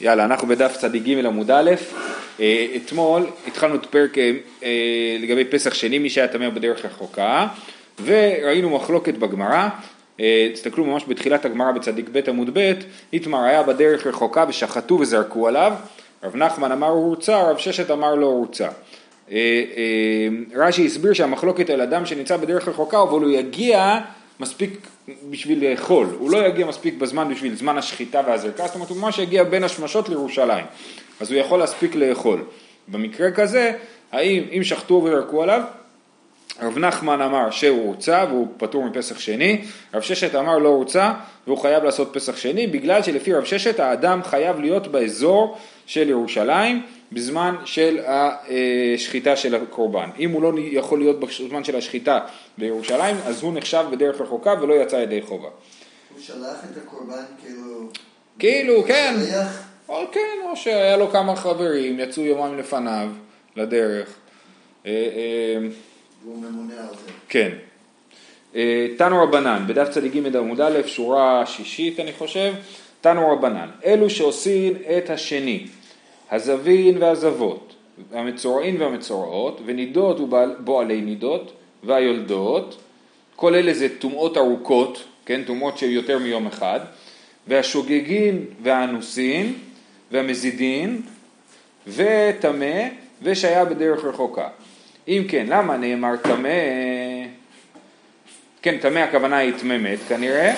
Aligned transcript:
יאללה, 0.00 0.24
אנחנו 0.24 0.48
בדף 0.48 0.76
צ"ג 0.76 1.08
עמוד 1.26 1.50
א', 1.50 1.70
אה, 2.40 2.66
אתמול 2.76 3.26
התחלנו 3.46 3.74
את 3.74 3.86
פרק 3.86 4.18
אה, 4.18 4.30
אה, 4.62 5.16
לגבי 5.20 5.44
פסח 5.44 5.74
שני, 5.74 5.98
מי 5.98 6.10
שהיה 6.10 6.28
טמא 6.28 6.48
בדרך 6.48 6.84
רחוקה, 6.84 7.46
וראינו 8.04 8.70
מחלוקת 8.70 9.14
בגמרא, 9.14 9.68
תסתכלו 10.52 10.84
ממש 10.84 11.04
בתחילת 11.08 11.44
הגמרא 11.44 11.72
בצ"ב 11.72 12.28
עמוד 12.28 12.58
ב', 12.58 12.72
איתמר 13.12 13.44
היה 13.44 13.62
בדרך 13.62 14.06
רחוקה 14.06 14.44
ושחטו 14.48 14.94
וזרקו 14.94 15.48
עליו, 15.48 15.72
רב 16.24 16.36
נחמן 16.36 16.72
אמר 16.72 16.88
הוא 16.88 17.04
הורצה, 17.04 17.50
רב 17.50 17.58
ששת 17.58 17.90
אמר 17.90 18.14
לא 18.14 18.26
הורצה. 18.26 18.68
רש"י 20.54 20.86
הסביר 20.86 21.12
שהמחלוקת 21.12 21.70
על 21.70 21.80
אדם 21.80 22.06
שנמצא 22.06 22.36
בדרך 22.36 22.68
רחוקה, 22.68 23.02
אבל 23.02 23.20
הוא 23.20 23.30
יגיע 23.30 23.98
מספיק 24.40 24.86
בשביל 25.30 25.70
לאכול, 25.70 26.06
הוא 26.18 26.30
לא 26.30 26.46
יגיע 26.46 26.66
מספיק 26.66 26.94
בזמן 26.94 27.28
בשביל 27.28 27.56
זמן 27.56 27.78
השחיטה 27.78 28.20
והזרקה, 28.26 28.66
זאת 28.66 28.74
אומרת 28.74 28.90
הוא 28.90 28.98
ממש 28.98 29.18
יגיע 29.18 29.44
בין 29.44 29.64
השמשות 29.64 30.08
לירושלים, 30.08 30.64
אז 31.20 31.32
הוא 31.32 31.40
יכול 31.40 31.58
להספיק 31.58 31.94
לאכול. 31.94 32.44
במקרה 32.88 33.30
כזה, 33.30 33.72
האם 34.12 34.42
אם 34.52 34.64
שחטו 34.64 34.94
וזרקו 34.94 35.42
עליו, 35.42 35.62
רב 36.62 36.78
נחמן 36.78 37.20
אמר 37.20 37.50
שהוא 37.50 37.86
רוצה 37.86 38.24
והוא 38.28 38.48
פטור 38.56 38.84
מפסח 38.84 39.18
שני, 39.18 39.64
רב 39.94 40.02
ששת 40.02 40.34
אמר 40.34 40.58
לא 40.58 40.68
רוצה 40.68 41.12
והוא 41.46 41.58
חייב 41.58 41.84
לעשות 41.84 42.10
פסח 42.12 42.36
שני, 42.36 42.66
בגלל 42.66 43.02
שלפי 43.02 43.32
רב 43.34 43.44
ששת 43.44 43.80
האדם 43.80 44.22
חייב 44.22 44.60
להיות 44.60 44.86
באזור 44.86 45.58
של 45.86 46.08
ירושלים 46.08 46.82
בזמן 47.12 47.56
של 47.64 47.98
השחיטה 48.06 49.36
של 49.36 49.54
הקורבן. 49.54 50.10
אם 50.18 50.30
הוא 50.30 50.42
לא 50.42 50.52
יכול 50.70 50.98
להיות 50.98 51.20
בזמן 51.20 51.64
של 51.64 51.76
השחיטה 51.76 52.18
בירושלים, 52.58 53.16
אז 53.24 53.42
הוא 53.42 53.54
נחשב 53.54 53.84
בדרך 53.90 54.20
רחוקה 54.20 54.54
ולא 54.62 54.74
יצא 54.74 54.96
ידי 54.96 55.22
חובה. 55.22 55.48
הוא 55.48 56.20
שלח 56.20 56.64
את 56.72 56.76
הקורבן 56.76 57.24
כאילו... 57.42 57.88
כאילו, 58.38 58.84
כן. 58.84 59.14
או 59.88 60.04
כן, 60.12 60.48
או 60.50 60.56
שהיה 60.56 60.96
לו 60.96 61.10
כמה 61.10 61.36
חברים, 61.36 62.00
יצאו 62.00 62.22
יומיים 62.22 62.58
לפניו 62.58 63.08
לדרך. 63.56 64.14
אה, 64.86 64.90
אה, 64.90 65.68
והוא 66.24 66.42
ממונה 66.42 66.74
על 66.80 66.94
זה. 66.94 67.12
כן. 67.28 67.50
אה, 68.56 68.86
תנו 68.98 69.22
רבנן, 69.22 69.64
בדף 69.66 69.88
צ"ג 69.90 70.36
עמוד 70.36 70.60
א', 70.60 70.80
שורה 70.86 71.46
שישית 71.46 72.00
אני 72.00 72.12
חושב, 72.12 72.54
תנו 73.00 73.32
רבנן, 73.32 73.68
אלו 73.84 74.10
שעושים 74.10 74.74
את 74.98 75.10
השני, 75.10 75.66
הזבין 76.30 77.02
והזבות, 77.02 77.74
המצורעים 78.12 78.80
והמצורעות, 78.80 79.60
ונידות 79.66 80.20
ובועלי 80.20 81.00
נידות, 81.00 81.52
והיולדות, 81.84 82.78
כל 83.36 83.54
אלה 83.54 83.74
זה 83.74 83.98
טומאות 83.98 84.36
ארוכות, 84.36 85.04
כן, 85.26 85.42
טומאות 85.46 85.78
של 85.78 85.90
יותר 85.90 86.18
מיום 86.18 86.46
אחד, 86.46 86.80
והשוגגין 87.48 88.44
והאנוסין, 88.62 89.54
והמזידין, 90.12 91.02
וטמא, 91.86 92.82
ושהיה 93.22 93.64
בדרך 93.64 94.04
רחוקה. 94.04 94.48
אם 95.08 95.24
כן, 95.28 95.46
למה 95.48 95.76
נאמר 95.76 96.16
טמא? 96.16 96.48
כן, 98.62 98.78
טמא 98.78 98.98
הכוונה 98.98 99.36
היא 99.36 99.52
טמא 99.60 99.96
כנראה, 100.08 100.54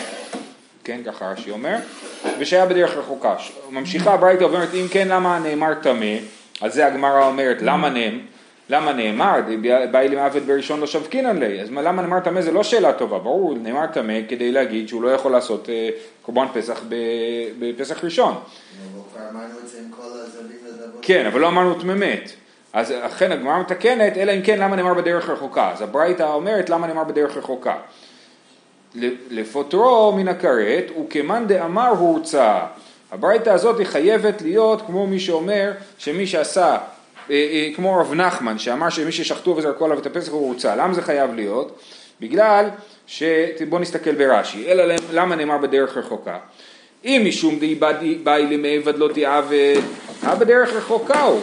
כן, 0.88 1.00
ככה 1.06 1.30
רש"י 1.30 1.50
אומר, 1.50 1.76
ושהיה 2.38 2.66
בדרך 2.66 2.96
רחוקה. 2.96 3.34
ממשיכה 3.70 4.14
הברייתא 4.14 4.44
ואומרת, 4.44 4.68
אם 4.74 4.86
כן, 4.90 5.08
למה 5.08 5.38
נאמר 5.38 5.74
טמא? 5.74 6.16
על 6.60 6.70
זה 6.70 6.86
הגמרא 6.86 7.26
אומרת, 7.26 7.62
למה 7.62 7.90
נאמר? 7.90 8.18
למה 8.70 8.92
נאמר, 8.92 9.40
באי 9.90 10.08
למוות 10.08 10.42
בראשון 10.42 10.80
לא 10.80 10.86
שבקינן 10.86 11.38
לי, 11.38 11.60
אז 11.60 11.70
למה 11.70 12.02
נאמר 12.02 12.20
טמא 12.20 12.40
זה 12.40 12.52
לא 12.52 12.62
שאלה 12.62 12.92
טובה, 12.92 13.18
ברור, 13.18 13.54
נאמר 13.54 13.86
טמא 13.86 14.14
כדי 14.28 14.52
להגיד 14.52 14.88
שהוא 14.88 15.02
לא 15.02 15.08
יכול 15.08 15.32
לעשות 15.32 15.68
אה, 15.68 15.88
קורבן 16.22 16.46
פסח 16.54 16.80
בפסח 17.58 18.04
ראשון. 18.04 18.34
כן, 21.02 21.26
אבל 21.26 21.40
לא 21.40 21.48
אמרנו 21.48 21.74
תממת. 21.74 22.32
אז 22.72 22.94
אכן 23.00 23.32
הגמרא 23.32 23.60
מתקנת, 23.60 24.16
אלא 24.16 24.32
אם 24.32 24.42
כן 24.42 24.58
למה 24.58 24.76
נאמר 24.76 24.94
בדרך 24.94 25.30
רחוקה. 25.30 25.72
אז 25.72 25.82
הברייתא 25.82 26.22
אומרת 26.22 26.70
למה 26.70 26.86
נאמר 26.86 27.04
בדרך 27.04 27.36
רחוקה. 27.36 27.74
לפוטרו 29.30 30.12
מן 30.16 30.28
הכרת 30.28 30.84
וכמאן 31.00 31.46
דאמר 31.46 31.88
הורצה. 31.88 32.60
הברייתא 33.12 33.50
הזאת 33.50 33.78
היא 33.78 33.86
חייבת 33.86 34.42
להיות 34.42 34.82
כמו 34.86 35.06
מי 35.06 35.20
שאומר 35.20 35.72
שמי 35.98 36.26
שעשה, 36.26 36.64
אה, 36.66 36.78
אה, 37.30 37.68
כמו 37.76 37.96
רב 38.00 38.14
נחמן 38.14 38.58
שאמר 38.58 38.90
שמי 38.90 39.12
ששחטו 39.12 39.56
וזרקו 39.56 39.84
עליו 39.84 39.98
את 39.98 40.06
הפסח 40.06 40.32
הוא 40.32 40.40
הורצה. 40.40 40.76
למה 40.76 40.94
זה 40.94 41.02
חייב 41.02 41.34
להיות? 41.34 41.78
בגלל 42.20 42.68
ש... 43.06 43.22
בוא 43.68 43.78
נסתכל 43.78 44.14
ברש"י, 44.14 44.72
אלא 44.72 44.94
למה 45.12 45.36
נאמר 45.36 45.58
בדרך 45.58 45.96
רחוקה? 45.96 46.38
אם 47.04 47.22
משום 47.28 47.58
דאי 48.22 48.46
למעבד 48.50 48.98
לא 48.98 49.08
תעבד, 49.14 49.80
הא 50.22 50.34
בדרך 50.34 50.72
רחוקה 50.72 51.22
הוא. 51.22 51.40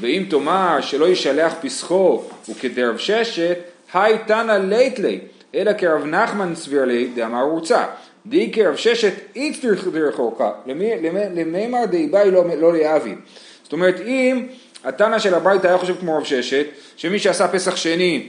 ואם 0.00 0.24
תאמר 0.30 0.80
שלא 0.80 1.08
ישלח 1.08 1.54
פסחו 1.60 2.22
וכדרב 2.48 2.98
ששת, 2.98 3.58
היי 3.94 4.18
תנא 4.26 4.52
לית 4.52 4.98
לי, 4.98 5.18
אלא 5.54 5.72
כרב 5.78 6.04
נחמן 6.04 6.54
סביר 6.54 6.84
לי 6.84 7.10
דאמר 7.14 7.42
רוצה. 7.42 7.84
די 8.26 8.52
כרב 8.52 8.76
ששת 8.76 9.12
איץ 9.36 9.64
דרחוקה, 9.92 10.50
למימר 10.66 11.84
די 11.84 12.06
באי 12.06 12.30
לא, 12.30 12.44
לא 12.60 12.72
להבין. 12.72 13.20
זאת 13.62 13.72
אומרת, 13.72 14.00
אם 14.00 14.46
התנא 14.84 15.18
של 15.18 15.34
הבית 15.34 15.64
היה 15.64 15.78
חושב 15.78 15.94
כמו 16.00 16.16
רב 16.16 16.24
ששת, 16.24 16.66
שמי 16.96 17.18
שעשה 17.18 17.48
פסח 17.48 17.76
שני 17.76 18.28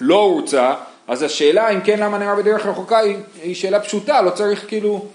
לא 0.00 0.22
הורצה, 0.22 0.74
אז 1.08 1.22
השאלה 1.22 1.70
אם 1.70 1.80
כן 1.80 1.98
למה 1.98 2.18
נאמר 2.18 2.34
בדרך 2.34 2.66
רחוקה 2.66 2.98
היא, 2.98 3.16
היא 3.42 3.54
שאלה 3.54 3.80
פשוטה, 3.80 4.22
לא 4.22 4.30
צריך 4.30 4.68
כאילו, 4.68 5.06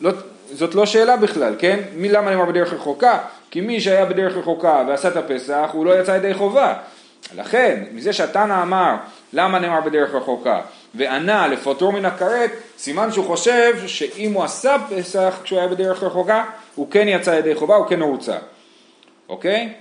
לא, 0.00 0.10
זאת 0.52 0.74
לא 0.74 0.86
שאלה 0.86 1.16
בכלל, 1.16 1.54
כן? 1.58 1.80
מי 1.96 2.08
למה 2.08 2.30
נאמר 2.30 2.44
בדרך 2.44 2.72
רחוקה? 2.72 3.18
כי 3.50 3.60
מי 3.60 3.80
שהיה 3.80 4.04
בדרך 4.04 4.36
רחוקה 4.36 4.84
ועשה 4.88 5.08
את 5.08 5.16
הפסח, 5.16 5.70
הוא 5.72 5.86
לא 5.86 6.00
יצא 6.00 6.12
ידי 6.12 6.34
חובה. 6.34 6.74
לכן, 7.36 7.84
מזה 7.92 8.12
שהתנא 8.12 8.62
אמר 8.62 8.94
למה 9.32 9.58
נאמר 9.58 9.80
בדרך 9.80 10.14
רחוקה, 10.14 10.60
וענה 10.94 11.48
לפוטרו 11.48 11.92
מן 11.92 12.04
הכרת, 12.04 12.50
סימן 12.78 13.12
שהוא 13.12 13.24
חושב 13.24 13.76
שאם 13.86 14.32
הוא 14.32 14.44
עשה 14.44 14.76
פסח 14.90 15.40
כשהוא 15.42 15.58
היה 15.58 15.68
בדרך 15.68 16.02
רחוקה, 16.02 16.44
הוא 16.74 16.90
כן 16.90 17.08
יצא 17.08 17.30
ידי 17.30 17.54
חובה, 17.54 17.76
הוא 17.76 17.86
כן 17.86 18.00
הורצה. 18.00 18.36
אוקיי? 19.28 19.72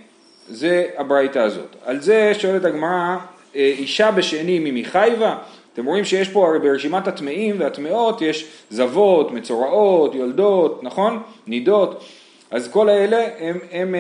זה 0.50 0.88
הברייתא 0.98 1.40
הזאת. 1.40 1.76
על 1.86 2.02
זה 2.02 2.32
שואלת 2.40 2.66
הגמרא, 2.66 3.18
אה, 3.56 3.74
אישה 3.78 4.12
בשני 4.12 4.60
ממי 4.60 4.86
חייבה? 4.86 5.38
אתם 5.74 5.86
רואים 5.86 6.06
שיש 6.06 6.30
פה 6.30 6.48
הרי 6.48 6.60
ברשימת 6.60 7.08
הטמאים 7.08 7.56
והטמאות 7.60 8.22
יש 8.22 8.46
זבות, 8.70 9.32
מצורעות, 9.32 10.16
יולדות, 10.16 10.84
נכון? 10.84 11.22
נידות. 11.48 12.04
אז 12.52 12.72
כל 12.72 12.90
אלה 12.90 13.28
הם, 13.40 13.60
הם, 13.72 13.96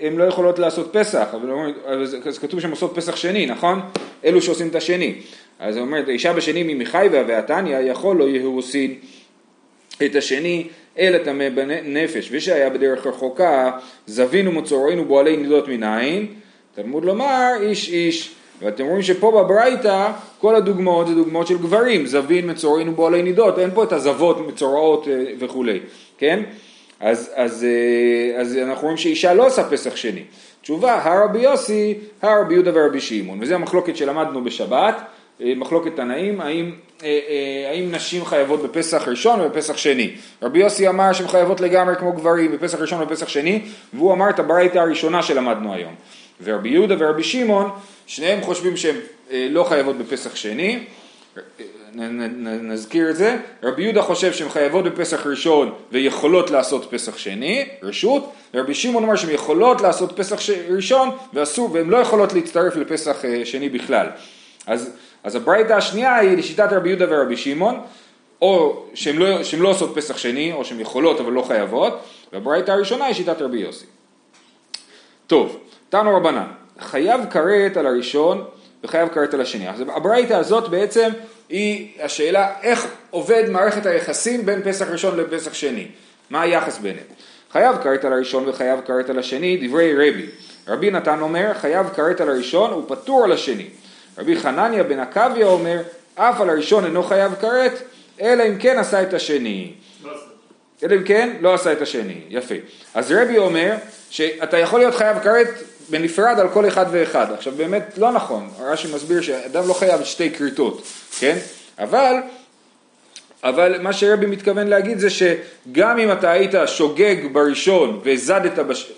הם 0.00 0.18
לא 0.18 0.24
יכולות 0.24 0.58
לעשות 0.58 0.88
פסח, 0.92 1.28
אבל 1.32 1.50
אז 2.26 2.38
כתוב 2.38 2.60
שהן 2.60 2.70
עושות 2.70 2.92
פסח 2.94 3.16
שני, 3.16 3.46
נכון? 3.46 3.80
אלו 4.24 4.42
שעושים 4.42 4.68
את 4.68 4.74
השני. 4.74 5.14
אז 5.58 5.76
היא 5.76 5.82
אומרת, 5.82 6.08
אישה 6.08 6.32
בשני 6.32 6.62
ממחייבה 6.62 7.22
והתניא 7.26 7.78
יכול 7.78 8.16
לא 8.16 8.24
יהוסין 8.24 8.94
את 10.04 10.16
השני 10.16 10.68
אלא 10.98 11.18
טמא 11.18 11.48
בנפש, 11.48 12.28
ושהיה 12.32 12.70
בדרך 12.70 13.06
רחוקה, 13.06 13.70
זבינו 14.06 14.52
מצורנו 14.52 15.04
בועלי 15.04 15.36
נידות 15.36 15.68
מנין, 15.68 16.26
תלמוד 16.74 17.04
לומר 17.04 17.52
איש 17.60 17.88
איש. 17.88 18.36
ואתם 18.62 18.86
רואים 18.86 19.02
שפה 19.02 19.42
בברייתא 19.42 20.12
כל 20.40 20.54
הדוגמאות 20.54 21.06
זה 21.06 21.14
דוגמאות 21.14 21.46
של 21.46 21.58
גברים, 21.58 22.06
זבין, 22.06 22.50
מצורין 22.50 22.88
ובועלי 22.88 23.22
נידות, 23.22 23.58
אין 23.58 23.70
פה 23.74 23.84
את 23.84 23.92
הזבות, 23.92 24.48
מצורעות 24.48 25.08
אה, 25.08 25.24
וכולי, 25.38 25.80
כן? 26.18 26.42
אז, 27.00 27.30
אז, 27.34 27.64
אה, 27.64 28.40
אז 28.40 28.56
אנחנו 28.56 28.82
רואים 28.82 28.96
שאישה 28.96 29.34
לא 29.34 29.46
עושה 29.46 29.70
פסח 29.70 29.96
שני. 29.96 30.22
תשובה, 30.62 31.02
הרבי 31.02 31.38
יוסי, 31.38 31.94
הרבי 32.22 32.54
יהודה 32.54 32.70
ורבי 32.74 33.00
שמעון, 33.00 33.38
וזו 33.42 33.54
המחלוקת 33.54 33.96
שלמדנו 33.96 34.44
בשבת, 34.44 35.00
אה, 35.40 35.52
מחלוקת 35.56 35.96
תנאים, 35.96 36.40
האם, 36.40 36.72
האם 37.70 37.92
נשים 37.92 38.24
חייבות 38.24 38.62
בפסח 38.62 39.08
ראשון 39.08 39.40
ובפסח 39.40 39.76
שני. 39.76 40.10
רבי 40.42 40.58
יוסי 40.58 40.88
אמר 40.88 41.12
שהן 41.12 41.28
חייבות 41.28 41.60
לגמרי 41.60 41.96
כמו 41.96 42.12
גברים 42.12 42.52
בפסח 42.52 42.80
ראשון 42.80 43.02
ובפסח 43.02 43.28
שני, 43.28 43.62
והוא 43.94 44.12
אמר 44.12 44.30
את 44.30 44.38
הברייתא 44.38 44.78
הראשונה 44.78 45.22
שלמדנו 45.22 45.74
היום. 45.74 45.94
ורבי 46.42 46.68
יהודה 46.68 46.94
ורבי 46.98 47.22
שמעון, 47.22 47.70
שניהם 48.06 48.42
חושבים 48.42 48.76
שהן 48.76 48.96
לא 49.30 49.64
חייבות 49.64 49.98
בפסח 49.98 50.36
שני, 50.36 50.84
נזכיר 52.62 53.10
את 53.10 53.16
זה, 53.16 53.36
רבי 53.62 53.82
יהודה 53.82 54.02
חושב 54.02 54.32
שהן 54.32 54.48
חייבות 54.48 54.84
בפסח 54.84 55.26
ראשון 55.26 55.72
ויכולות 55.92 56.50
לעשות 56.50 56.86
פסח 56.90 57.18
שני, 57.18 57.68
רשות, 57.82 58.32
ורבי 58.54 58.74
שמעון 58.74 59.02
אומר 59.02 59.16
שהן 59.16 59.30
יכולות 59.30 59.80
לעשות 59.80 60.12
פסח 60.16 60.36
ראשון 60.68 61.10
ואסור, 61.34 61.72
והן 61.72 61.90
לא 61.90 61.96
יכולות 61.96 62.32
להצטרף 62.32 62.76
לפסח 62.76 63.24
אה, 63.24 63.44
שני 63.44 63.68
בכלל. 63.68 64.06
אז, 64.66 64.90
אז 65.24 65.34
הברייתא 65.34 65.72
השנייה 65.72 66.16
היא 66.16 66.36
לשיטת 66.36 66.68
רבי 66.72 66.88
יהודה 66.88 67.04
ורבי 67.08 67.36
שמעון, 67.36 67.80
או 68.42 68.84
שהן 68.94 69.16
לא, 69.16 69.42
שהן 69.42 69.60
לא 69.60 69.68
עושות 69.68 69.92
פסח 69.94 70.16
שני, 70.16 70.52
או 70.52 70.64
שהן 70.64 70.80
יכולות 70.80 71.20
אבל 71.20 71.32
לא 71.32 71.42
חייבות, 71.42 72.00
והברייתא 72.32 72.70
הראשונה 72.70 73.04
היא 73.04 73.14
שיטת 73.14 73.42
רבי 73.42 73.58
יוסי. 73.58 73.86
טוב, 75.26 75.58
תנו 75.88 76.16
רבנן, 76.16 76.46
חייב 76.80 77.20
כרת 77.30 77.76
על 77.76 77.86
הראשון 77.86 78.44
וחייב 78.84 79.08
כרת 79.08 79.34
על 79.34 79.40
השני. 79.40 79.70
אז 79.70 79.80
הברייתא 79.80 80.34
הזאת 80.34 80.68
בעצם 80.68 81.10
היא 81.48 81.88
השאלה 82.00 82.52
איך 82.62 82.86
עובד 83.10 83.44
מערכת 83.50 83.86
היחסים 83.86 84.46
בין 84.46 84.62
פסח 84.62 84.88
ראשון 84.90 85.20
לפסח 85.20 85.54
שני, 85.54 85.86
מה 86.30 86.42
היחס 86.42 86.78
ביניהם. 86.78 87.06
חייב 87.52 87.76
כרת 87.82 88.04
על 88.04 88.12
הראשון 88.12 88.48
וחייב 88.48 88.80
כרת 88.86 89.10
על 89.10 89.18
השני, 89.18 89.68
דברי 89.68 89.94
רבי. 89.94 90.26
רבי 90.68 90.90
נתן 90.90 91.20
אומר, 91.20 91.54
חייב 91.54 91.88
כרת 91.88 92.20
על 92.20 92.28
הראשון 92.28 92.72
ופטור 92.72 93.24
על 93.24 93.32
השני. 93.32 93.66
רבי 94.18 94.36
חנניה 94.36 94.82
בן 94.82 94.98
עקביה 94.98 95.46
אומר, 95.46 95.82
אף 96.14 96.40
על 96.40 96.50
הראשון 96.50 96.84
אינו 96.84 97.02
חייב 97.02 97.34
כרת, 97.40 97.82
אלא 98.20 98.42
אם 98.48 98.58
כן 98.58 98.78
עשה 98.78 99.02
את 99.02 99.14
השני. 99.14 99.72
אלא 100.82 100.96
אם 100.96 101.04
כן 101.04 101.36
לא 101.40 101.54
עשה 101.54 101.72
את 101.72 101.82
השני, 101.82 102.20
יפה. 102.28 102.54
אז 102.94 103.12
רבי 103.12 103.38
אומר 103.38 103.74
שאתה 104.10 104.58
יכול 104.58 104.80
להיות 104.80 104.94
חייב 104.94 105.18
כרת 105.18 105.48
בנפרד 105.90 106.38
על 106.40 106.48
כל 106.48 106.68
אחד 106.68 106.86
ואחד. 106.90 107.26
עכשיו 107.32 107.52
באמת 107.56 107.94
לא 107.96 108.12
נכון, 108.12 108.50
רש"י 108.60 108.88
מסביר 108.94 109.20
שאדם 109.20 109.68
לא 109.68 109.72
חייב 109.72 110.04
שתי 110.04 110.30
כריתות, 110.30 110.82
כן? 111.18 111.36
אבל, 111.78 112.14
אבל 113.44 113.82
מה 113.82 113.92
שרבי 113.92 114.26
מתכוון 114.26 114.66
להגיד 114.66 114.98
זה 114.98 115.08
שגם 115.10 115.98
אם 115.98 116.12
אתה 116.12 116.30
היית 116.30 116.54
שוגג 116.66 117.16
בראשון 117.32 118.00
והזדת, 118.04 118.58
בש... 118.58 118.92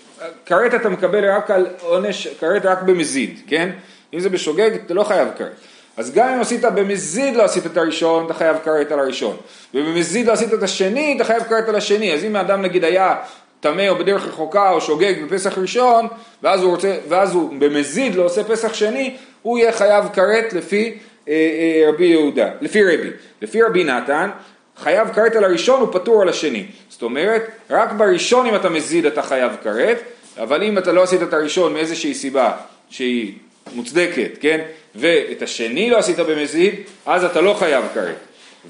כרת 0.45 0.73
אתה 0.73 0.89
מקבל 0.89 1.31
רק 1.31 1.51
על 1.51 1.67
עונש, 1.81 2.27
כרת 2.27 2.65
רק 2.65 2.81
במזיד, 2.81 3.39
כן? 3.47 3.69
אם 4.13 4.19
זה 4.19 4.29
בשוגג 4.29 4.71
אתה 4.85 4.93
לא 4.93 5.03
חייב 5.03 5.27
כרת. 5.37 5.55
אז 5.97 6.11
גם 6.11 6.29
אם 6.29 6.41
עשית 6.41 6.61
במזיד 6.65 7.35
לא 7.35 7.43
עשית 7.43 7.65
את 7.65 7.77
הראשון, 7.77 8.25
אתה 8.25 8.33
חייב 8.33 8.57
כרת 8.63 8.91
על 8.91 8.99
הראשון. 8.99 9.37
ובמזיד 9.73 10.27
לא 10.27 10.31
עשית 10.31 10.53
את 10.53 10.63
השני, 10.63 11.13
אתה 11.15 11.23
חייב 11.23 11.43
כרת 11.43 11.69
על 11.69 11.75
השני. 11.75 12.13
אז 12.13 12.23
אם 12.23 12.35
האדם 12.35 12.61
נגיד 12.61 12.83
היה 12.83 13.15
טמא 13.59 13.89
או 13.89 13.95
בדרך 13.95 14.27
רחוקה 14.27 14.71
או 14.71 14.81
שוגג 14.81 15.13
בפסח 15.23 15.57
ראשון, 15.57 16.07
ואז 16.43 16.61
הוא, 16.61 16.71
רוצה, 16.71 16.95
ואז 17.09 17.33
הוא 17.33 17.59
במזיד 17.59 18.15
לא 18.15 18.23
עושה 18.23 18.43
פסח 18.43 18.73
שני, 18.73 19.15
הוא 19.41 19.57
יהיה 19.57 19.71
חייב 19.71 20.05
כרת 20.13 20.53
לפי 20.53 20.97
אה, 21.27 21.33
אה, 21.33 21.89
רבי 21.89 22.05
יהודה, 22.05 22.49
לפי 22.61 22.83
רבי. 22.83 23.09
לפי 23.41 23.61
רבי 23.61 23.83
נתן, 23.83 24.29
חייב 24.77 25.07
כרת 25.13 25.35
על 25.35 25.43
הראשון 25.43 25.79
הוא 25.79 25.89
פטור 25.91 26.21
על 26.21 26.29
השני. 26.29 26.65
זאת 26.89 27.01
אומרת, 27.01 27.49
רק 27.69 27.91
בראשון 27.93 28.45
אם 28.45 28.55
אתה 28.55 28.69
מזיד 28.69 29.05
אתה 29.05 29.21
חייב 29.21 29.51
כרת, 29.63 29.97
אבל 30.37 30.63
אם 30.63 30.77
אתה 30.77 30.91
לא 30.91 31.03
עשית 31.03 31.23
את 31.23 31.33
הראשון 31.33 31.73
מאיזושהי 31.73 32.13
סיבה 32.13 32.51
שהיא 32.89 33.33
מוצדקת, 33.75 34.31
כן? 34.39 34.61
ואת 34.95 35.41
השני 35.41 35.89
לא 35.89 35.97
עשית 35.97 36.19
במזיד, 36.19 36.75
אז 37.05 37.23
אתה 37.23 37.41
לא 37.41 37.53
חייב 37.53 37.85
כרת. 37.93 38.15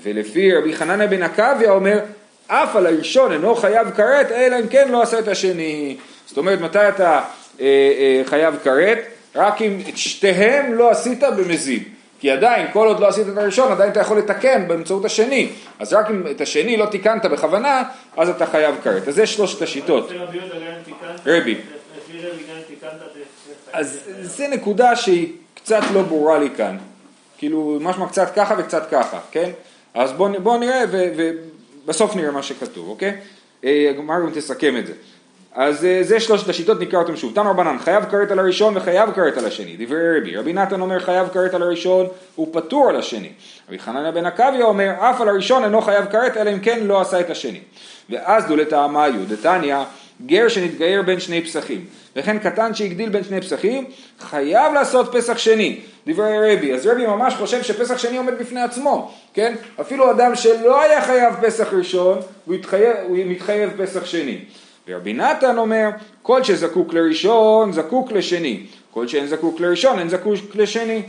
ולפי 0.03 0.55
רבי 0.55 0.75
חנניה 0.75 1.07
בן 1.07 1.23
עקביה 1.23 1.71
אומר, 1.71 1.99
אף 2.51 2.75
על 2.75 2.87
הראשון 2.87 3.31
אינו 3.31 3.55
חייב 3.55 3.89
כרת, 3.89 4.31
אלא 4.31 4.59
אם 4.59 4.67
כן 4.67 4.91
לא 4.91 5.01
עשה 5.01 5.19
את 5.19 5.27
השני. 5.27 5.97
זאת 6.25 6.37
אומרת, 6.37 6.61
מתי 6.61 6.89
אתה 6.89 7.21
אה, 7.59 7.65
אה, 7.65 8.21
חייב 8.25 8.55
כרת? 8.63 8.97
רק 9.35 9.61
אם 9.61 9.81
את 9.89 9.97
שתיהם 9.97 10.73
לא 10.73 10.89
עשית 10.89 11.23
במזיד. 11.37 11.83
כי 12.19 12.31
עדיין, 12.31 12.67
כל 12.73 12.87
עוד 12.87 12.99
לא 12.99 13.07
עשית 13.07 13.27
את 13.27 13.37
הראשון, 13.37 13.71
עדיין 13.71 13.91
אתה 13.91 13.99
יכול 13.99 14.17
לתקן 14.17 14.67
באמצעות 14.67 15.05
השני. 15.05 15.49
אז 15.79 15.93
רק 15.93 16.09
אם 16.09 16.27
את 16.31 16.41
השני 16.41 16.77
לא 16.77 16.85
תיקנת 16.85 17.25
בכוונה, 17.25 17.83
אז 18.17 18.29
אתה 18.29 18.45
חייב 18.45 18.75
כרת. 18.83 19.07
אז 19.07 19.15
זה 19.15 19.25
שלושת 19.27 19.61
השיטות. 19.61 20.11
רבי. 21.25 21.55
אז 23.73 23.99
זה 24.21 24.47
נקודה 24.47 24.95
שהיא 24.95 25.33
קצת 25.53 25.81
לא 25.93 26.01
ברורה 26.01 26.39
לי 26.39 26.49
כאן. 26.57 26.77
כאילו, 27.37 27.77
משמע 27.81 28.07
קצת 28.07 28.35
ככה 28.35 28.55
וקצת 28.57 28.89
ככה, 28.91 29.19
כן? 29.31 29.49
אז 29.93 30.11
בואו 30.11 30.41
בוא 30.43 30.57
נראה 30.57 30.83
ובסוף 31.89 32.15
נראה 32.15 32.31
מה 32.31 32.43
שכתוב, 32.43 32.89
אוקיי? 32.89 33.15
הגמרא 33.63 34.19
גם 34.19 34.29
תסכם 34.33 34.77
את 34.77 34.87
זה. 34.87 34.93
אז 35.53 35.85
אה, 35.85 35.99
זה 36.03 36.19
שלושת 36.19 36.49
השיטות, 36.49 36.79
נקרא 36.79 36.99
אותם 36.99 37.15
שוב. 37.15 37.35
תנו 37.35 37.49
רבנן, 37.49 37.77
חייב 37.79 38.05
כרת 38.05 38.31
על 38.31 38.39
הראשון 38.39 38.77
וחייב 38.77 39.11
כרת 39.11 39.37
על 39.37 39.45
השני. 39.45 39.75
דברי 39.79 40.19
רבי. 40.19 40.35
רבי 40.35 40.53
נתן 40.53 40.81
אומר 40.81 40.99
חייב 40.99 41.27
כרת 41.33 41.53
על 41.53 41.61
הראשון, 41.61 42.07
הוא 42.35 42.47
פטור 42.51 42.89
על 42.89 42.95
השני. 42.95 43.29
רבי 43.67 43.79
חנניה 43.79 44.11
בן 44.11 44.25
עקביה 44.25 44.65
אומר, 44.65 44.91
אף 44.99 45.21
על 45.21 45.29
הראשון 45.29 45.63
אינו 45.63 45.81
חייב 45.81 46.05
כרת, 46.05 46.37
אלא 46.37 46.53
אם 46.53 46.59
כן 46.59 46.79
לא 46.83 47.01
עשה 47.01 47.19
את 47.19 47.29
השני. 47.29 47.59
ואז 48.09 48.45
דולת 48.45 48.73
העמאיו, 48.73 49.25
דתניא, 49.27 49.77
גר 50.25 50.47
שנתגייר 50.47 51.01
בין 51.01 51.19
שני 51.19 51.41
פסחים. 51.41 51.85
וכן 52.15 52.39
קטן 52.39 52.73
שהגדיל 52.73 53.09
בין 53.09 53.23
שני 53.23 53.41
פסחים, 53.41 53.85
חייב 54.19 54.73
לעשות 54.73 55.15
פסח 55.15 55.37
שני. 55.37 55.79
דברי 56.13 56.55
רבי. 56.55 56.73
אז 56.73 56.87
רבי 56.87 57.05
ממש 57.05 57.33
חושב 57.33 57.63
שפסח 57.63 57.97
שני 57.97 58.17
עומד 58.17 58.33
בפני 58.39 58.61
עצמו, 58.61 59.11
כן? 59.33 59.55
אפילו 59.81 60.11
אדם 60.11 60.35
שלא 60.35 60.81
היה 60.81 61.01
חייב 61.01 61.33
פסח 61.41 61.73
ראשון, 61.73 62.19
הוא, 62.45 62.55
התחייב, 62.55 62.97
הוא 63.07 63.17
מתחייב 63.25 63.71
פסח 63.83 64.05
שני. 64.05 64.39
ורבי 64.87 65.13
נתן 65.13 65.57
אומר, 65.57 65.89
כל 66.21 66.43
שזקוק 66.43 66.93
לראשון, 66.93 67.71
זקוק 67.71 68.11
לשני. 68.11 68.65
כל 68.91 69.07
שאין 69.07 69.27
זקוק 69.27 69.59
לראשון, 69.59 69.99
אין 69.99 70.09
זקוק 70.09 70.55
לשני. 70.55 71.03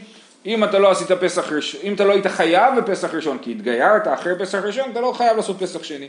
אם 0.47 0.65
אתה 0.65 0.79
לא 0.79 0.91
עשית 0.91 1.13
פסח 1.13 1.53
ראשון, 1.53 1.81
אם 1.85 1.95
אתה 1.95 2.05
לא 2.05 2.13
היית 2.13 2.27
חייב 2.27 2.81
בפסח 2.81 3.15
ראשון, 3.15 3.39
כי 3.43 3.51
התגיירת 3.51 4.09
אחרי 4.09 4.33
פסח 4.39 4.59
ראשון, 4.59 4.91
אתה 4.93 5.01
לא 5.01 5.13
חייב 5.17 5.37
לעשות 5.37 5.57
פסח 5.63 5.83
שני. 5.83 6.09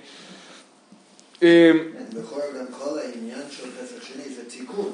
אמ. 1.42 1.48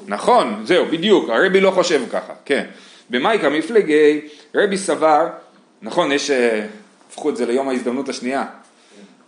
נכון, 0.06 0.62
זהו, 0.64 0.86
בדיוק, 0.86 1.30
הרבי 1.30 1.60
לא 1.60 1.70
חושב 1.70 2.02
ככה, 2.12 2.32
כן. 2.44 2.64
במייקה 3.10 3.48
מפלגי, 3.48 4.20
רבי 4.54 4.76
סבר, 4.76 5.26
נכון, 5.82 6.12
יש, 6.12 6.30
אה, 6.30 6.66
הפכו 7.10 7.30
את 7.30 7.36
זה 7.36 7.46
ליום 7.46 7.68
ההזדמנות 7.68 8.08
השנייה. 8.08 8.44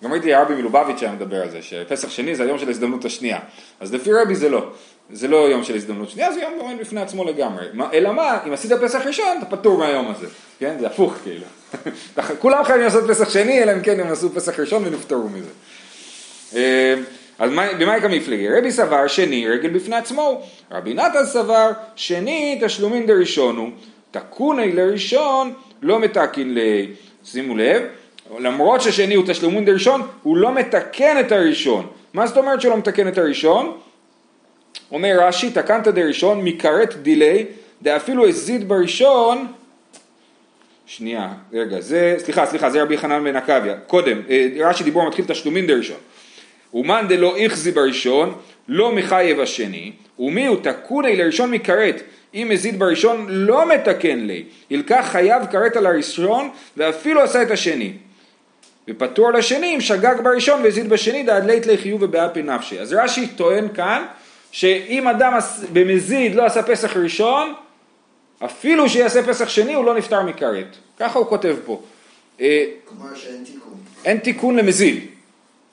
גם 0.05 0.13
ראיתי 0.13 0.35
הרבי 0.35 0.55
מלובביץ' 0.55 1.03
היה 1.03 1.13
מדבר 1.13 1.43
על 1.43 1.51
זה, 1.51 1.63
שפסח 1.63 2.11
שני 2.11 2.35
זה 2.35 2.43
היום 2.43 2.59
של 2.59 2.69
ההזדמנות 2.69 3.05
השנייה. 3.05 3.39
אז 3.81 3.95
לפי 3.95 4.13
רבי 4.13 4.35
זה 4.35 4.49
לא. 4.49 4.71
זה 5.13 5.29
לא 5.29 5.37
יום 5.37 5.65
של 5.65 5.75
הזדמנות 5.75 6.11
שנייה, 6.11 6.33
זה 6.33 6.41
יום 6.41 6.53
עומד 6.59 6.81
בפני 6.81 7.01
עצמו 7.01 7.25
לגמרי. 7.25 7.67
אלא 7.93 8.13
מה, 8.13 8.39
אם 8.47 8.53
עשית 8.53 8.73
פסח 8.73 9.07
ראשון, 9.07 9.39
אתה 9.39 9.57
פטור 9.57 9.79
מהיום 9.79 10.11
הזה. 10.11 10.27
כן? 10.59 10.77
זה 10.81 10.87
הפוך 10.87 11.15
כאילו. 11.23 11.45
כולם 12.43 12.65
חייבים 12.65 12.85
לעשות 12.85 13.11
פסח 13.11 13.31
שני, 13.31 13.63
אלא 13.63 13.73
אם 13.73 13.83
כן 13.83 14.01
הם 14.01 14.07
עשו 14.07 14.31
פסח 14.31 14.61
ראשון 14.61 14.83
ונפטרו 14.87 15.29
מזה. 15.29 15.51
אז 17.41 17.51
במאי 17.51 18.01
כמפלגי? 18.01 18.49
רבי 18.49 18.71
סבר 18.71 19.07
שני 19.07 19.49
רגל 19.49 19.71
בפני 19.71 19.97
עצמו, 19.97 20.43
רבי 20.71 20.95
נתן 20.95 21.25
סבר 21.25 21.71
שני 21.97 22.61
תשלומין 22.65 23.07
דראשונו, 23.07 23.71
תקוני 24.11 24.73
לראשון 24.73 25.53
לא 25.83 25.99
מתקין 25.99 26.55
ל... 26.55 26.59
שימו 27.25 27.57
לב, 27.57 27.83
למרות 28.39 28.81
ששני 28.81 29.15
הוא 29.15 29.25
תשלומין 29.27 29.65
דראשון, 29.65 30.03
הוא 30.23 30.37
לא 30.37 30.55
מתקן 30.55 31.21
את 31.21 31.33
הראשון. 31.33 31.87
מה 32.15 32.27
זאת 32.27 32.37
אומרת 32.37 32.61
שלא 32.61 32.77
מתקן 32.77 33.09
את 33.09 33.19
הראשון? 33.19 33.79
אומר 34.93 35.17
רש"י, 35.21 35.51
תקנת 35.51 35.89
דראשון 35.89 36.45
מכרת 36.45 36.95
דילי, 37.03 37.47
דאפילו 37.83 38.29
הזיד 38.29 38.69
בראשון 38.69 39.47
שנייה, 40.87 41.33
רגע, 41.53 41.81
זה, 41.81 42.15
סליחה, 42.19 42.47
סליחה, 42.47 42.71
זה 42.71 42.83
רבי 42.83 42.99
חנן 42.99 43.25
בן 43.25 43.37
עקביה, 43.37 43.77
קודם, 43.87 44.21
אה, 44.31 44.49
רש"י 44.61 44.85
דיבור 44.85 45.09
מתחיל 45.09 45.25
תשלומין 45.29 45.67
דראשון. 45.67 45.97
ומאן 46.75 47.09
דלא 47.09 47.37
איכזי 47.37 47.71
בראשון, 47.73 48.35
לא 48.69 48.93
מחייב 48.93 49.41
השני, 49.41 49.93
ומי 50.19 50.47
הוא 50.47 50.57
תקוני 50.63 51.17
לראשון 51.17 51.51
מכרת, 51.51 52.03
אם 52.35 52.49
מזיד 52.51 52.79
בראשון 52.79 53.27
לא 53.29 53.69
מתקן 53.69 54.19
לי, 54.19 54.45
ילקח 54.71 55.07
חייב 55.11 55.47
כרת 55.51 55.77
על 55.77 55.87
הראשון 55.87 56.51
ואפילו 56.77 57.21
עשה 57.21 57.43
את 57.43 57.51
השני. 57.51 57.93
ופטור 58.89 59.33
לשני 59.33 59.75
אם 59.75 59.81
שגג 59.81 60.15
בראשון 60.25 60.63
והזיד 60.63 60.89
בשני 60.89 61.23
דעד 61.23 61.47
לית 61.47 61.67
לי 61.67 61.79
חיוב 61.79 62.03
ובאפי 62.03 62.43
נפשי. 62.43 62.81
אז 62.81 62.93
רש"י 62.93 63.27
טוען 63.27 63.69
כאן 63.75 64.05
שאם 64.53 65.09
אדם 65.09 65.39
במזיד 65.73 66.35
לא 66.35 66.45
עשה 66.45 66.63
פסח 66.63 66.97
ראשון, 66.97 67.55
אפילו 68.45 68.89
שיעשה 68.89 69.23
פסח 69.23 69.49
שני 69.49 69.75
הוא 69.75 69.85
לא 69.85 69.95
נפטר 69.95 70.23
מכרת. 70.23 70.77
ככה 70.99 71.19
הוא 71.19 71.27
כותב 71.27 71.57
פה. 71.65 71.83
אה, 72.41 72.65
כלומר 72.85 73.15
שאין 73.15 73.45
תיקון. 73.45 73.75
אין 74.05 74.19
תיקון 74.19 74.57
למזיד. 74.57 75.07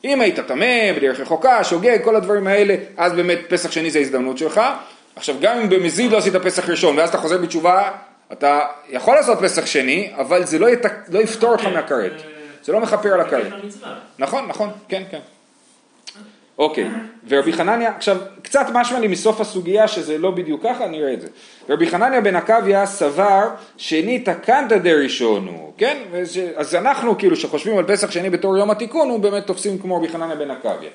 אם 0.03 0.21
היית 0.21 0.39
טמא, 0.39 0.93
בדרך 0.95 1.19
רחוקה, 1.19 1.63
שוגג, 1.63 1.97
כל 2.03 2.15
הדברים 2.15 2.47
האלה, 2.47 2.75
אז 2.97 3.13
באמת 3.13 3.39
פסח 3.49 3.71
שני 3.71 3.91
זה 3.91 3.99
ההזדמנות 3.99 4.37
שלך. 4.37 4.61
עכשיו 5.15 5.35
גם 5.41 5.57
אם 5.57 5.69
במזיד 5.69 6.11
לא 6.11 6.17
עשית 6.17 6.35
פסח 6.35 6.69
ראשון 6.69 6.97
ואז 6.97 7.09
אתה 7.09 7.17
חוזר 7.17 7.37
בתשובה, 7.37 7.91
אתה 8.31 8.61
יכול 8.89 9.15
לעשות 9.15 9.39
פסח 9.41 9.65
שני, 9.65 10.11
אבל 10.15 10.45
זה 10.45 10.59
לא, 10.59 10.69
ית... 10.69 10.85
לא 11.09 11.19
יפתור 11.19 11.51
אותך 11.51 11.65
מהכרת. 11.65 12.11
זה 12.63 12.73
לא 12.73 12.79
מכפר 12.79 13.13
על 13.13 13.21
הכרת. 13.21 13.53
נכון, 14.19 14.47
נכון, 14.47 14.69
כן, 14.89 15.03
כן. 15.11 15.19
אוקיי, 16.57 16.87
ורבי 17.27 17.53
חנניה, 17.53 17.91
עכשיו 17.95 18.17
קצת 18.47 18.65
משמע 18.73 18.99
לי 18.99 19.07
מסוף 19.07 19.41
הסוגיה 19.41 19.87
שזה 19.87 20.17
לא 20.17 20.31
בדיוק 20.31 20.63
ככה, 20.63 20.87
נראה 20.87 21.13
את 21.13 21.21
זה. 21.21 21.27
רבי 21.69 21.87
חנניה 21.87 22.21
בן 22.21 22.35
עקביה 22.35 22.85
סבר 22.85 23.49
שני 23.77 24.19
תקנת 24.19 24.71
דראשונו, 24.71 25.71
כן? 25.77 25.97
אז 26.55 26.75
אנחנו 26.75 27.17
כאילו 27.17 27.35
שחושבים 27.35 27.77
על 27.77 27.85
פסח 27.87 28.11
שני 28.11 28.29
בתור 28.29 28.57
יום 28.57 28.71
התיקון, 28.71 29.09
הוא 29.09 29.19
באמת 29.19 29.47
תופסים 29.47 29.77
כמו 29.79 29.97
רבי 29.97 30.07
חנניה 30.07 30.35
בן 30.35 30.51
עקביה. 30.51 30.89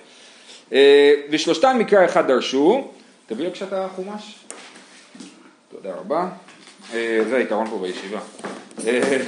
אה, 0.72 1.14
ושלושתן 1.30 1.78
מקרא 1.78 2.04
אחד 2.04 2.26
דרשו, 2.26 2.88
תביא 3.26 3.46
בבקשה 3.46 3.66
החומש. 3.84 4.34
תודה 5.70 5.94
רבה. 5.94 6.28
אה, 6.94 7.18
זה 7.28 7.36
העיקרון 7.36 7.66
פה 7.70 7.78
בישיבה. 7.78 8.20
אה, 8.86 9.18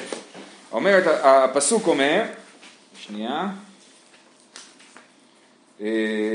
אומרת, 0.72 1.04
הפסוק 1.06 1.86
אומר, 1.86 2.22
שנייה, 2.98 3.48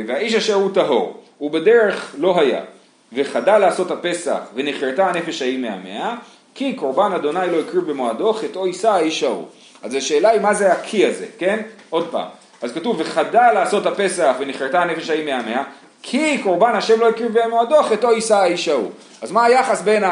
והאיש 0.08 0.36
אשר 0.36 0.54
הוא 0.54 0.74
טהור, 0.74 1.19
ובדרך 1.42 2.16
לא 2.18 2.40
היה, 2.40 2.62
וחדל 3.14 3.58
לעשות 3.58 3.92
הפסח, 3.92 4.40
ונחרטה 4.56 5.08
הנפש 5.08 5.42
ההיא 5.42 5.60
מהמאה, 5.60 6.16
כי 6.54 6.74
קורבן 6.74 7.14
אדוני 7.14 7.52
לא 7.52 7.60
הקריב 7.60 7.92
במועדו, 7.92 8.34
חטאו 8.34 8.68
יישא 8.68 8.90
האיש 8.90 9.24
ההוא. 9.24 9.46
אז 9.84 9.96
השאלה 9.96 10.30
היא 10.30 10.42
מה 10.42 10.54
זה 10.54 10.72
הכי 10.72 11.06
הזה, 11.06 11.26
כן? 11.38 11.62
עוד 11.90 12.08
פעם. 12.12 12.28
אז 12.62 12.74
כתוב, 12.74 12.96
וחדל 13.00 13.52
לעשות 13.54 13.86
הפסח, 13.86 14.36
ונחרטה 14.40 14.82
הנפש 14.82 15.10
ההיא 15.10 15.26
מהמאה, 15.26 15.64
כי 16.02 16.38
קורבן 16.44 16.76
השם 16.76 17.00
לא 17.00 17.10
הקריב 17.10 17.40
במועדו, 17.40 17.84
חטאו 17.84 18.12
יישא 18.12 18.36
האיש 18.36 18.68
ההוא. 18.68 18.92
אז 19.22 19.32
מה 19.32 19.46
היחס 19.46 19.82
בין 19.82 20.04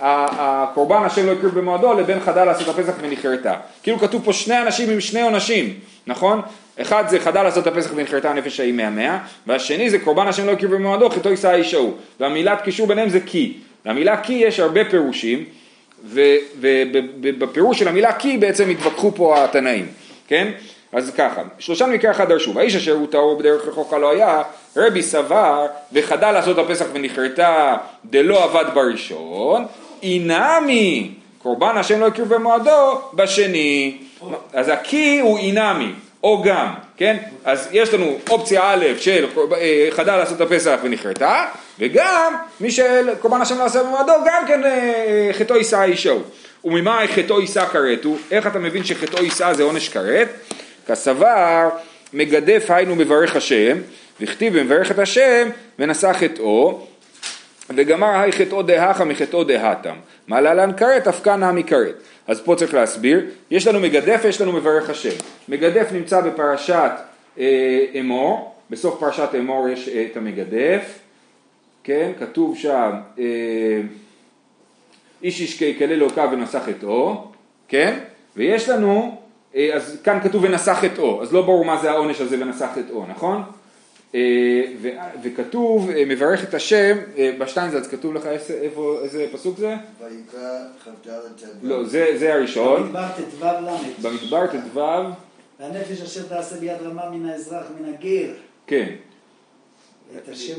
הקורבן 0.00 1.02
השם 1.04 1.26
לא 1.26 1.32
הקריב 1.32 1.54
במועדו 1.54 1.92
לבין 1.92 2.20
חדל 2.20 2.44
לעשות 2.44 2.68
הפסח 2.68 2.92
ונכרתה? 3.00 3.54
כאילו 3.82 3.98
כתוב 3.98 4.24
פה 4.24 4.32
שני 4.32 4.62
אנשים 4.62 4.90
עם 4.90 5.00
שני 5.00 5.22
עונשים, 5.22 5.74
נכון? 6.06 6.42
אחד 6.80 7.04
זה 7.08 7.20
חדל 7.20 7.42
לעשות 7.42 7.66
הפסח 7.66 7.90
ונכרתה 7.94 8.30
הנפש 8.30 8.60
ההיא 8.60 8.72
מהמאה, 8.72 9.18
והשני 9.46 9.90
זה 9.90 9.98
קורבן 9.98 10.26
השם 10.26 10.46
לא 10.46 10.52
הקריב 10.52 10.74
במועדו, 10.74 11.10
חטאו 11.10 11.30
יישא 11.30 11.48
האיש 11.48 11.74
ההוא. 11.74 11.92
והמילת 12.20 12.62
קישור 12.62 12.86
ביניהם 12.86 13.08
זה 13.08 13.20
כי. 13.26 13.56
למילה 13.86 14.20
כי 14.22 14.32
יש 14.32 14.60
הרבה 14.60 14.84
פירושים, 14.84 15.44
ובפירוש 16.60 17.78
של 17.78 17.88
המילה 17.88 18.12
כי 18.12 18.38
בעצם 18.38 18.70
התווכחו 18.70 19.12
פה 19.14 19.44
התנאים, 19.44 19.86
כן? 20.28 20.52
אז 20.92 21.10
ככה, 21.10 21.42
שלושה 21.58 21.86
מקרה 21.86 22.10
אחד 22.10 22.28
דרשו, 22.28 22.54
והאיש 22.54 22.76
אשר 22.76 22.92
הוא 22.92 23.06
טהור 23.10 23.38
בדרך 23.38 23.68
רחוקה 23.68 23.98
לא 23.98 24.10
היה, 24.10 24.42
רבי 24.76 25.02
סבר 25.02 25.66
וחדל 25.92 26.32
לעשות 26.32 26.58
הפסח 26.58 26.86
ונכרתה 26.92 27.76
דלא 28.04 28.44
עבד 28.44 28.64
בראשון, 28.74 29.64
אינמי 30.02 31.10
קורבן 31.42 31.76
השם 31.76 32.00
לא 32.00 32.06
הקריב 32.06 32.34
במועדו 32.34 33.00
בשני, 33.14 33.96
אז 34.52 34.68
הקי 34.68 35.18
הוא 35.18 35.38
אינמי, 35.38 35.92
או 36.22 36.42
גם, 36.42 36.66
כן? 36.96 37.16
אז 37.44 37.68
יש 37.72 37.94
לנו 37.94 38.18
אופציה 38.30 38.62
א' 38.64 38.84
של 38.98 39.26
אה, 39.52 39.88
חדל 39.90 40.16
לעשות 40.16 40.40
הפסח 40.40 40.78
ונכרתה, 40.82 41.44
וגם 41.78 42.34
מי 42.60 42.70
שקורבן 42.70 43.40
השם 43.40 43.58
לא 43.58 43.64
עשה 43.64 43.82
במועדו, 43.82 44.12
גם 44.26 44.44
כן 44.48 44.64
אה, 44.64 45.30
חטאו 45.32 45.56
יישא 45.56 45.82
אישו. 45.82 46.18
וממה 46.64 47.00
חטאו 47.14 47.40
יישא 47.40 47.66
כרת 47.66 48.04
הוא? 48.04 48.18
איך 48.30 48.46
אתה 48.46 48.58
מבין 48.58 48.84
שחטאו 48.84 49.24
יישא 49.24 49.52
זה 49.52 49.62
עונש 49.62 49.88
כרת? 49.88 50.28
כסבר 50.88 51.68
מגדף 52.12 52.64
היינו 52.68 52.96
מברך 52.96 53.36
השם, 53.36 53.78
וכתיב 54.20 54.58
במברך 54.58 54.90
את 54.90 54.98
השם 54.98 55.48
ונשא 55.78 56.12
חטאו, 56.12 56.86
וגמר 57.70 58.20
היי 58.20 58.32
חטאו 58.32 58.62
דהכה 58.62 59.04
מחטאו 59.04 59.44
דהתם. 59.44 59.94
מה 60.28 60.40
להלן 60.40 60.76
כרת? 60.76 61.08
אף 61.08 61.22
כאן 61.22 61.44
נמי 61.44 61.64
כרת. 61.64 61.94
אז 62.26 62.40
פה 62.40 62.54
צריך 62.58 62.74
להסביר, 62.74 63.24
יש 63.50 63.66
לנו 63.66 63.80
מגדף 63.80 64.20
ויש 64.24 64.40
לנו 64.40 64.52
מברך 64.52 64.90
השם. 64.90 65.16
מגדף 65.48 65.88
נמצא 65.92 66.20
בפרשת 66.20 66.90
אה, 67.38 67.84
אמור, 68.00 68.54
בסוף 68.70 69.00
פרשת 69.00 69.28
אמור 69.38 69.68
יש 69.68 69.88
אה, 69.88 70.06
את 70.12 70.16
המגדף, 70.16 70.98
כן, 71.84 72.12
כתוב 72.20 72.56
שם 72.56 72.90
אה, 73.18 73.24
איש 75.22 75.40
איש 75.40 75.62
כלל 75.78 75.92
אלוקיו 75.92 76.28
ונשא 76.32 76.60
חטאו, 76.60 77.24
כן, 77.68 77.98
ויש 78.36 78.68
לנו 78.68 79.20
אה, 79.54 79.70
אז 79.74 79.98
כאן 80.04 80.18
כתוב 80.22 80.44
ונשא 80.44 80.74
חטאו, 80.74 81.22
אז 81.22 81.32
לא 81.32 81.42
ברור 81.42 81.64
מה 81.64 81.76
זה 81.76 81.90
העונש 81.90 82.20
הזה 82.20 82.36
ונשא 82.40 82.66
חטאו, 82.74 83.04
נכון? 83.06 83.42
אה, 84.16 84.90
וכתוב 85.22 85.90
אה, 85.90 86.02
מברך 86.06 86.44
את 86.44 86.54
השם, 86.54 86.96
בשטיינזלץ 87.38 87.86
כתוב 87.86 88.14
לך 88.14 88.26
איפה, 88.50 88.98
איזה 89.02 89.26
פסוק 89.32 89.58
זה? 89.58 89.74
ויקרא 90.00 90.58
כ"ד 90.84 91.10
לא, 91.62 91.84
זה, 91.84 92.06
זה 92.16 92.34
הראשון. 92.34 92.82
במדבר 92.82 93.06
ט"ו 93.16 93.44
ל'. 93.44 94.02
במדבר 94.02 94.46
ט"ו. 94.46 94.80
והנפש 95.60 96.02
אשר 96.02 96.22
תעשה 96.28 96.56
ביד 96.56 96.82
רמה 96.82 97.10
מן 97.10 97.28
האזרח 97.28 97.64
מן 97.80 97.94
הגר. 97.94 98.32
כן. 98.66 98.86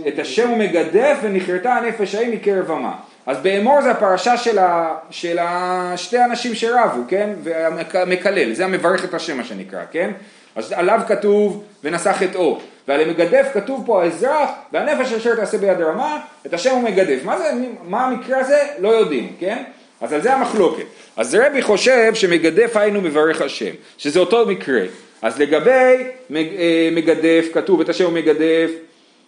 את 0.08 0.20
השם 0.20 0.50
הוא 0.50 0.58
מגדף 0.58 1.18
ונכרתה 1.22 1.76
הנפש 1.76 2.16
ההיא 2.16 2.34
מקרב 2.34 2.72
עמה. 2.72 2.96
אז 3.26 3.38
באמור 3.38 3.82
זה 3.82 3.92
הפרשה 3.92 4.38
של, 4.38 4.60
ה, 4.60 4.98
של 5.10 5.38
השתי 5.42 6.24
אנשים 6.24 6.56
שרבו, 6.56 7.02
כן? 7.08 7.30
והמקלל, 7.44 8.54
זה 8.54 8.66
המברך 8.66 9.06
את 9.06 9.14
השם 9.14 9.38
מה 9.38 9.44
שנקרא, 9.44 9.84
כן? 9.92 10.12
אז 10.56 10.72
עליו 10.72 11.02
כתוב 11.08 11.64
ונשא 11.84 12.14
חטאו, 12.14 12.60
ועל 12.88 13.02
המגדף 13.02 13.48
כתוב 13.54 13.84
פה 13.86 14.04
האזרח 14.04 14.50
והנפש 14.74 15.14
אשר 15.14 15.36
תעשה 15.36 15.58
ביד 15.58 15.82
רמה, 15.82 16.20
את 16.46 16.54
השם 16.54 16.72
הוא 16.72 16.84
מגדף. 16.84 17.20
מה, 17.24 17.38
זה, 17.38 17.52
מה 17.84 18.06
המקרה 18.06 18.40
הזה? 18.40 18.60
לא 18.80 18.90
יודעים, 18.90 19.34
כן? 19.40 19.64
אז 20.02 20.14
על 20.14 20.22
זה 20.22 20.34
המחלוקת. 20.34 20.84
אז 21.18 21.36
רבי 21.36 21.62
חושב 21.62 22.12
שמגדף 22.16 22.78
היינו 22.78 23.02
מברך 23.02 23.42
השם, 23.42 23.72
שזה 23.98 24.20
אותו 24.20 24.46
מקרה. 24.46 24.82
אז 25.22 25.40
לגבי 25.40 26.04
אה, 26.36 26.90
מגדף 26.92 27.46
כתוב 27.54 27.82
את 27.82 27.90
השם 27.90 28.06
הוא 28.06 28.14
מגדף 28.14 28.72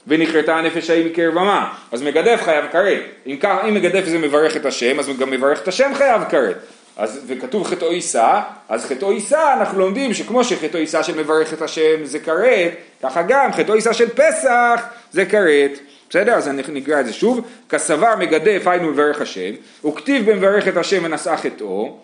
ונכרתה 0.08 0.56
הנפש 0.56 0.90
ההיא 0.90 1.06
מקרב 1.06 1.38
עמה, 1.38 1.74
אז 1.92 2.02
מגדף 2.02 2.42
חייב 2.44 2.66
כרת. 2.72 3.02
אם, 3.28 3.38
אם 3.68 3.74
מגדף 3.74 4.06
זה 4.06 4.18
מברך 4.18 4.58
את 4.58 4.66
השם, 4.66 5.00
אז 5.00 5.10
גם 5.20 5.32
מברך 5.32 5.62
את 5.62 5.68
השם 5.68 5.92
חייב 5.94 6.22
כרת. 6.30 6.58
אז, 7.00 7.20
וכתוב 7.28 7.68
חטאו 7.68 7.94
יישא, 7.94 8.40
אז 8.70 8.86
חטאו 8.86 9.12
יישא 9.12 9.54
אנחנו 9.54 9.80
לומדים 9.80 10.14
שכמו 10.14 10.44
שחטאו 10.44 10.80
יישא 10.80 11.04
של 11.04 11.18
מברך 11.18 11.54
את 11.54 11.62
השם 11.62 12.06
זה 12.06 12.20
כרת, 12.20 12.72
ככה 13.04 13.22
גם 13.22 13.54
חטאו 13.54 13.76
יישא 13.76 13.94
של 13.94 14.10
פסח 14.10 14.86
זה 15.12 15.26
כרת. 15.26 15.72
בסדר? 16.10 16.34
אז 16.34 16.48
אני 16.48 16.62
נקרא 16.68 17.00
את 17.00 17.06
זה 17.06 17.14
שוב. 17.14 17.48
כסבר 17.70 18.16
מגדף 18.16 18.62
היינו 18.66 18.92
מברך 18.92 19.22
השם, 19.22 19.52
וכתיב 19.86 20.32
במברך 20.32 20.68
את 20.68 20.78
השם 20.78 21.02
ונשא 21.04 21.36
חטאו, 21.36 21.98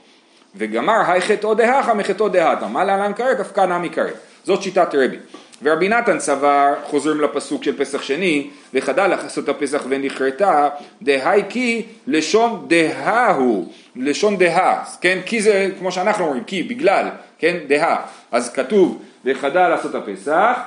וגמר 0.56 1.02
היי 1.08 1.22
חטאו 1.22 1.54
דהכה 1.54 1.94
מחטאו 1.94 2.30
דהתה. 2.30 2.68
מה 2.68 2.84
להלן 2.84 3.14
כרת? 3.14 3.40
אף 3.40 3.52
כאן 3.52 3.72
נמי 3.72 3.90
כרת. 3.90 4.18
זאת 4.44 4.62
שיטת 4.62 4.96
רבי. 4.96 5.18
ורבי 5.64 5.90
נתן 5.90 6.20
סבר, 6.20 6.74
חוזרים 6.84 7.22
לפסוק 7.22 7.64
של 7.64 7.78
פסח 7.78 8.02
שני, 8.02 8.48
וחדל 8.74 9.08
לעשות 9.08 9.50
הפסח 9.50 9.84
ונכרתה, 9.90 10.70
דהי 11.02 11.42
כי 11.50 11.86
לשון 12.08 12.66
דהה 12.68 13.32
הוא, 13.34 13.72
לשון 13.96 14.38
דהה, 14.38 14.84
כן? 15.02 15.20
כי 15.26 15.42
זה 15.42 15.70
כמו 15.80 15.92
שאנחנו 15.92 16.26
אומרים, 16.26 16.44
כי, 16.44 16.64
בגלל, 16.64 17.08
כן? 17.40 17.58
דהה. 17.68 17.98
אז 18.32 18.54
כתוב, 18.54 19.02
וחדל 19.26 19.68
לעשות 19.68 19.96
הפסח, 19.96 20.60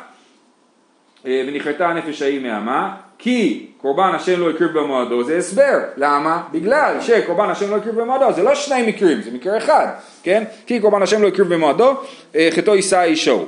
אה, 1.26 1.44
ונכרתה 1.48 1.88
הנפש 1.88 2.22
ההיא 2.22 2.40
מעמה, 2.40 2.94
כי 3.18 3.66
קורבן 3.80 4.10
השם 4.14 4.40
לא 4.40 4.50
הקריב 4.50 4.78
במועדו, 4.78 5.24
זה 5.24 5.36
הסבר, 5.36 5.78
למה? 5.96 6.42
בגלל 6.52 6.96
שקורבן 7.00 7.50
השם 7.50 7.70
לא 7.70 7.76
הקריב 7.76 8.00
במועדו, 8.00 8.32
זה 8.32 8.42
לא 8.42 8.54
שני 8.54 8.86
מקרים, 8.86 9.22
זה 9.22 9.30
מקרה 9.30 9.58
אחד, 9.58 9.86
כן? 10.22 10.44
כי 10.66 10.80
קורבן 10.80 11.02
השם 11.02 11.22
לא 11.22 11.28
הקריב 11.28 11.54
במועדו, 11.54 11.94
אה, 12.34 12.48
חטאו 12.52 12.74
יישא 12.74 13.02
אישו. 13.02 13.46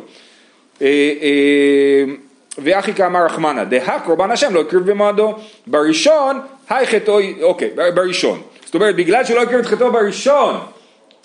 אה, 0.82 0.86
אה, 1.22 2.04
ואחי 2.58 2.94
כאמר 2.94 3.24
רחמנא, 3.24 3.64
דהה 3.64 4.00
קורבן 4.00 4.30
השם 4.30 4.54
לא 4.54 4.60
הקריב 4.60 4.90
במועדו, 4.90 5.34
בראשון, 5.66 6.40
היי 6.68 6.86
חטאו, 6.86 7.18
אוקיי, 7.42 7.70
בראשון. 7.94 8.42
זאת 8.64 8.74
אומרת, 8.74 8.96
בגלל 8.96 9.24
שהוא 9.24 9.36
לא 9.36 9.42
הקריב 9.42 9.58
את 9.58 9.66
חטאו 9.66 9.92
בראשון, 9.92 10.58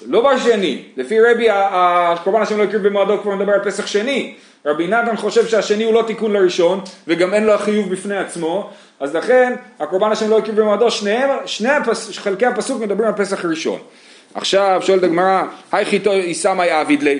לא 0.07 0.33
בשני, 0.33 0.83
לפי 0.97 1.21
רבי 1.21 1.47
הקורבן 1.51 2.41
השם 2.41 2.57
לא 2.57 2.63
הקריב 2.63 2.87
במועדו 2.87 3.21
כבר 3.21 3.35
מדבר 3.35 3.53
על 3.53 3.63
פסח 3.63 3.87
שני, 3.87 4.35
רבי 4.65 4.87
נתן 4.87 5.15
חושב 5.15 5.47
שהשני 5.47 5.83
הוא 5.83 5.93
לא 5.93 6.03
תיקון 6.07 6.33
לראשון, 6.33 6.81
וגם 7.07 7.33
אין 7.33 7.43
לו 7.45 7.53
החיוב 7.53 7.89
בפני 7.89 8.17
עצמו, 8.17 8.69
אז 8.99 9.15
לכן 9.15 9.53
הקורבן 9.79 10.11
השם 10.11 10.29
לא 10.29 10.37
הקריב 10.37 10.61
במועדו, 10.61 10.91
שני 11.45 11.69
הפס, 11.69 12.17
חלקי 12.17 12.45
הפסוק 12.45 12.81
מדברים 12.81 13.07
על 13.07 13.13
פסח 13.17 13.45
ראשון. 13.45 13.79
עכשיו 14.33 14.81
שואלת 14.83 15.03
הגמרא, 15.03 15.43
היי 15.71 15.85
חיתו 15.85 16.13
יישא 16.13 16.53
מאי 16.53 16.69
עביד 16.69 17.03
לי, 17.03 17.19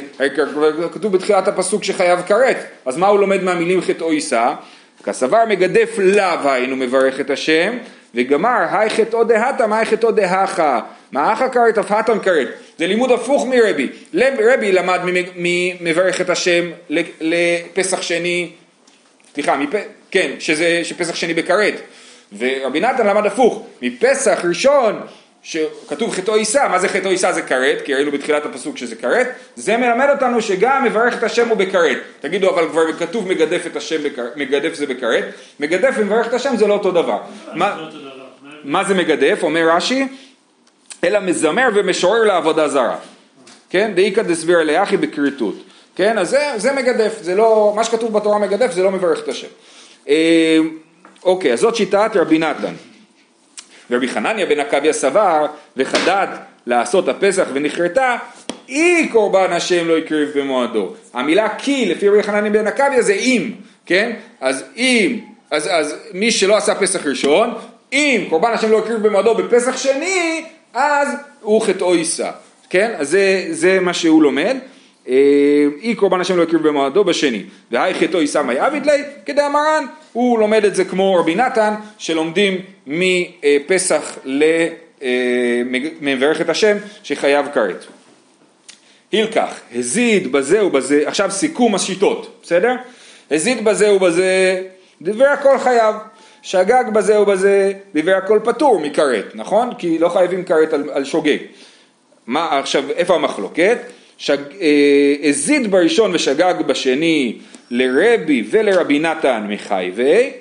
כתוב 0.94 1.12
בתחילת 1.12 1.48
הפסוק 1.48 1.84
שחייב 1.84 2.22
כרת, 2.22 2.58
אז 2.86 2.98
מה 2.98 3.08
הוא 3.08 3.20
לומד 3.20 3.44
מהמילים 3.44 3.82
חטאו 3.82 4.14
יישא? 4.14 4.54
כסבר 5.04 5.46
מגדף 5.50 5.96
לאו 5.98 6.50
היינו 6.50 6.76
מברך 6.76 7.20
את 7.20 7.30
השם, 7.30 7.78
וגמר 8.16 8.66
היי 8.72 8.90
חטאו 8.90 9.24
דהתם 9.24 9.74
היי 9.74 9.86
חטאו 9.86 10.12
דהכה, 10.12 10.80
מאחה 11.12 11.50
כרת 11.50 11.78
אף 11.78 11.92
התם 11.92 12.20
כרת, 12.20 12.48
זה 12.78 12.88
לימוד 12.88 13.12
הפוך 13.12 13.46
מרבי, 13.46 13.90
רבי 14.40 14.72
למד 14.72 15.00
ממברך 15.36 16.22
את 16.22 16.30
השם 16.30 16.66
לפסח 17.22 18.02
שני, 18.02 18.52
סליחה, 19.34 19.56
כן, 20.12 20.32
שזה, 20.40 20.80
שפסח 20.84 21.16
שני 21.16 21.34
בכרת, 21.34 21.74
ורבי 22.38 22.80
נתן 22.80 23.08
למד 23.08 23.26
הפוך, 23.26 23.68
מפסח 23.82 24.40
ראשון 24.44 25.00
שכתוב 25.48 26.12
חטאו 26.12 26.38
יישא, 26.38 26.68
מה 26.72 26.80
זה 26.80 26.90
חטאו 26.90 27.12
יישא 27.12 27.32
זה 27.32 27.42
כרת, 27.42 27.82
כי 27.82 27.94
ראינו 27.94 28.12
בתחילת 28.12 28.46
הפסוק 28.46 28.78
שזה 28.78 28.96
כרת, 28.96 29.28
זה 29.56 29.78
מלמד 29.78 30.08
אותנו 30.14 30.42
שגם 30.42 30.84
מברך 30.84 31.18
את 31.18 31.24
השם 31.24 31.50
הוא 31.50 31.58
בכרת. 31.58 31.98
תגידו 32.20 32.50
אבל 32.50 32.70
כבר 32.70 32.94
כתוב 32.94 33.28
מגדף 33.28 33.66
את 33.66 33.76
השם, 33.76 34.02
מגדף 34.36 34.74
זה 34.74 34.86
בכרת, 34.86 35.24
מגדף 35.60 35.96
ומברך 35.98 36.28
את 36.28 36.34
השם 36.34 36.56
זה 36.56 36.68
לא 36.68 36.74
אותו 36.74 36.92
דבר. 36.92 37.18
מה, 37.54 37.90
מה 38.64 38.84
זה 38.84 38.94
מגדף? 38.94 39.40
אומר 39.44 39.70
רש"י, 39.76 40.08
אלא 41.04 41.20
מזמר 41.20 41.68
ומשורר 41.76 42.24
לעבודה 42.24 42.68
זרה. 42.68 42.98
כן? 43.70 43.92
דאיכא 43.96 44.22
דסביר 44.22 44.64
לאחי 44.64 44.98
בכריתות. 44.98 45.56
כן? 45.96 46.18
אז 46.18 46.30
זה, 46.30 46.52
זה 46.56 46.72
מגדף, 46.72 47.18
זה 47.22 47.36
לא, 47.36 47.74
מה 47.76 47.84
שכתוב 47.84 48.14
בתורה 48.14 48.40
מגדף 48.40 48.72
זה 48.72 48.84
לא 48.84 48.92
מברך 48.92 49.20
את 49.24 49.28
השם. 49.28 49.48
אה, 50.10 50.58
אוקיי, 51.24 51.54
אז 51.54 51.60
זאת 51.60 51.76
שיטת 51.76 52.12
רבי 52.16 52.38
נתן. 52.38 52.74
ורבי 53.90 54.08
חנניה 54.08 54.46
בן 54.46 54.60
עקביה 54.60 54.94
סבר 54.94 55.46
וחדד 55.78 56.28
לעשות 56.68 57.08
הפסח 57.08 57.48
ונכרתה 57.54 58.18
אי 58.70 59.08
קורבן 59.08 59.52
השם 59.52 59.88
לא 59.88 59.98
יקריב 59.98 60.30
במועדו. 60.36 60.94
המילה 61.14 61.50
כי 61.58 61.86
לפי 61.86 62.10
רבי 62.10 62.24
חנניה 62.24 62.52
בן 62.52 62.68
עקביה 62.68 63.02
זה 63.02 63.14
אם, 63.14 63.52
כן? 63.86 64.12
אז 64.42 64.64
אם, 64.78 65.20
אז, 65.52 65.70
אז 65.72 65.96
מי 66.14 66.32
שלא 66.32 66.58
עשה 66.58 66.76
פסח 66.76 67.06
ראשון, 67.06 67.54
אם 67.94 68.26
קורבן 68.30 68.52
השם 68.54 68.72
לא 68.72 68.78
יקריב 68.78 69.08
במועדו 69.08 69.36
בפסח 69.36 69.78
שני, 69.78 70.46
אז 70.74 71.08
הוא 71.42 71.62
חטאו 71.62 71.96
יישא, 71.96 72.32
כן? 72.70 72.94
אז 72.98 73.10
זה, 73.10 73.46
זה 73.50 73.80
מה 73.80 73.94
שהוא 73.94 74.24
לומד. 74.24 74.58
אה, 75.10 75.14
אי 75.82 75.96
קורבן 75.96 76.22
השם 76.22 76.38
לא 76.38 76.44
יקריב 76.44 76.68
במועדו 76.68 77.04
בשני, 77.04 77.44
והי 77.72 77.94
חטאו 77.94 78.22
יישא 78.22 78.42
מאי 78.42 78.60
עביד 78.60 78.86
ליה, 78.86 79.04
כדאמרן, 79.26 79.86
הוא 80.14 80.40
לומד 80.40 80.66
את 80.66 80.76
זה 80.76 80.86
כמו 80.86 81.16
רבי 81.16 81.36
נתן, 81.36 81.74
שלומדים 81.98 82.62
מפסח 82.88 84.18
למברך 86.02 86.42
את 86.42 86.50
השם, 86.50 86.78
שחייב 87.04 87.46
כרת. 87.54 87.86
הילקח, 89.12 89.60
הזיד 89.76 90.32
בזה 90.32 90.66
ובזה, 90.66 91.04
עכשיו 91.06 91.32
סיכום 91.32 91.76
השיטות, 91.76 92.40
בסדר? 92.44 92.76
הזיד 93.32 93.66
בזה 93.66 93.94
ובזה, 93.94 94.62
דיבר 95.02 95.26
הכל 95.26 95.60
חייב. 95.60 95.96
שגג 96.46 96.84
בזה 96.94 97.22
ובזה, 97.22 97.74
דיבר 97.94 98.16
הכל 98.16 98.40
פטור 98.44 98.80
מכרת, 98.80 99.26
נכון? 99.36 99.74
כי 99.78 100.00
לא 100.00 100.10
חייבים 100.10 100.44
כרת 100.44 100.74
על, 100.74 100.90
על 100.94 101.06
שוגג. 101.06 101.38
מה 102.28 102.60
עכשיו, 102.60 102.84
איפה 102.90 103.16
המחלוקת? 103.16 103.78
שג, 104.18 104.38
אה, 104.62 105.16
הזיד 105.30 105.72
בראשון 105.72 106.16
ושגג 106.16 106.54
בשני 106.68 107.38
לרבי 107.72 108.44
ולרבי 108.50 109.00
נתן 109.00 109.46
מחייבי, 109.50 110.32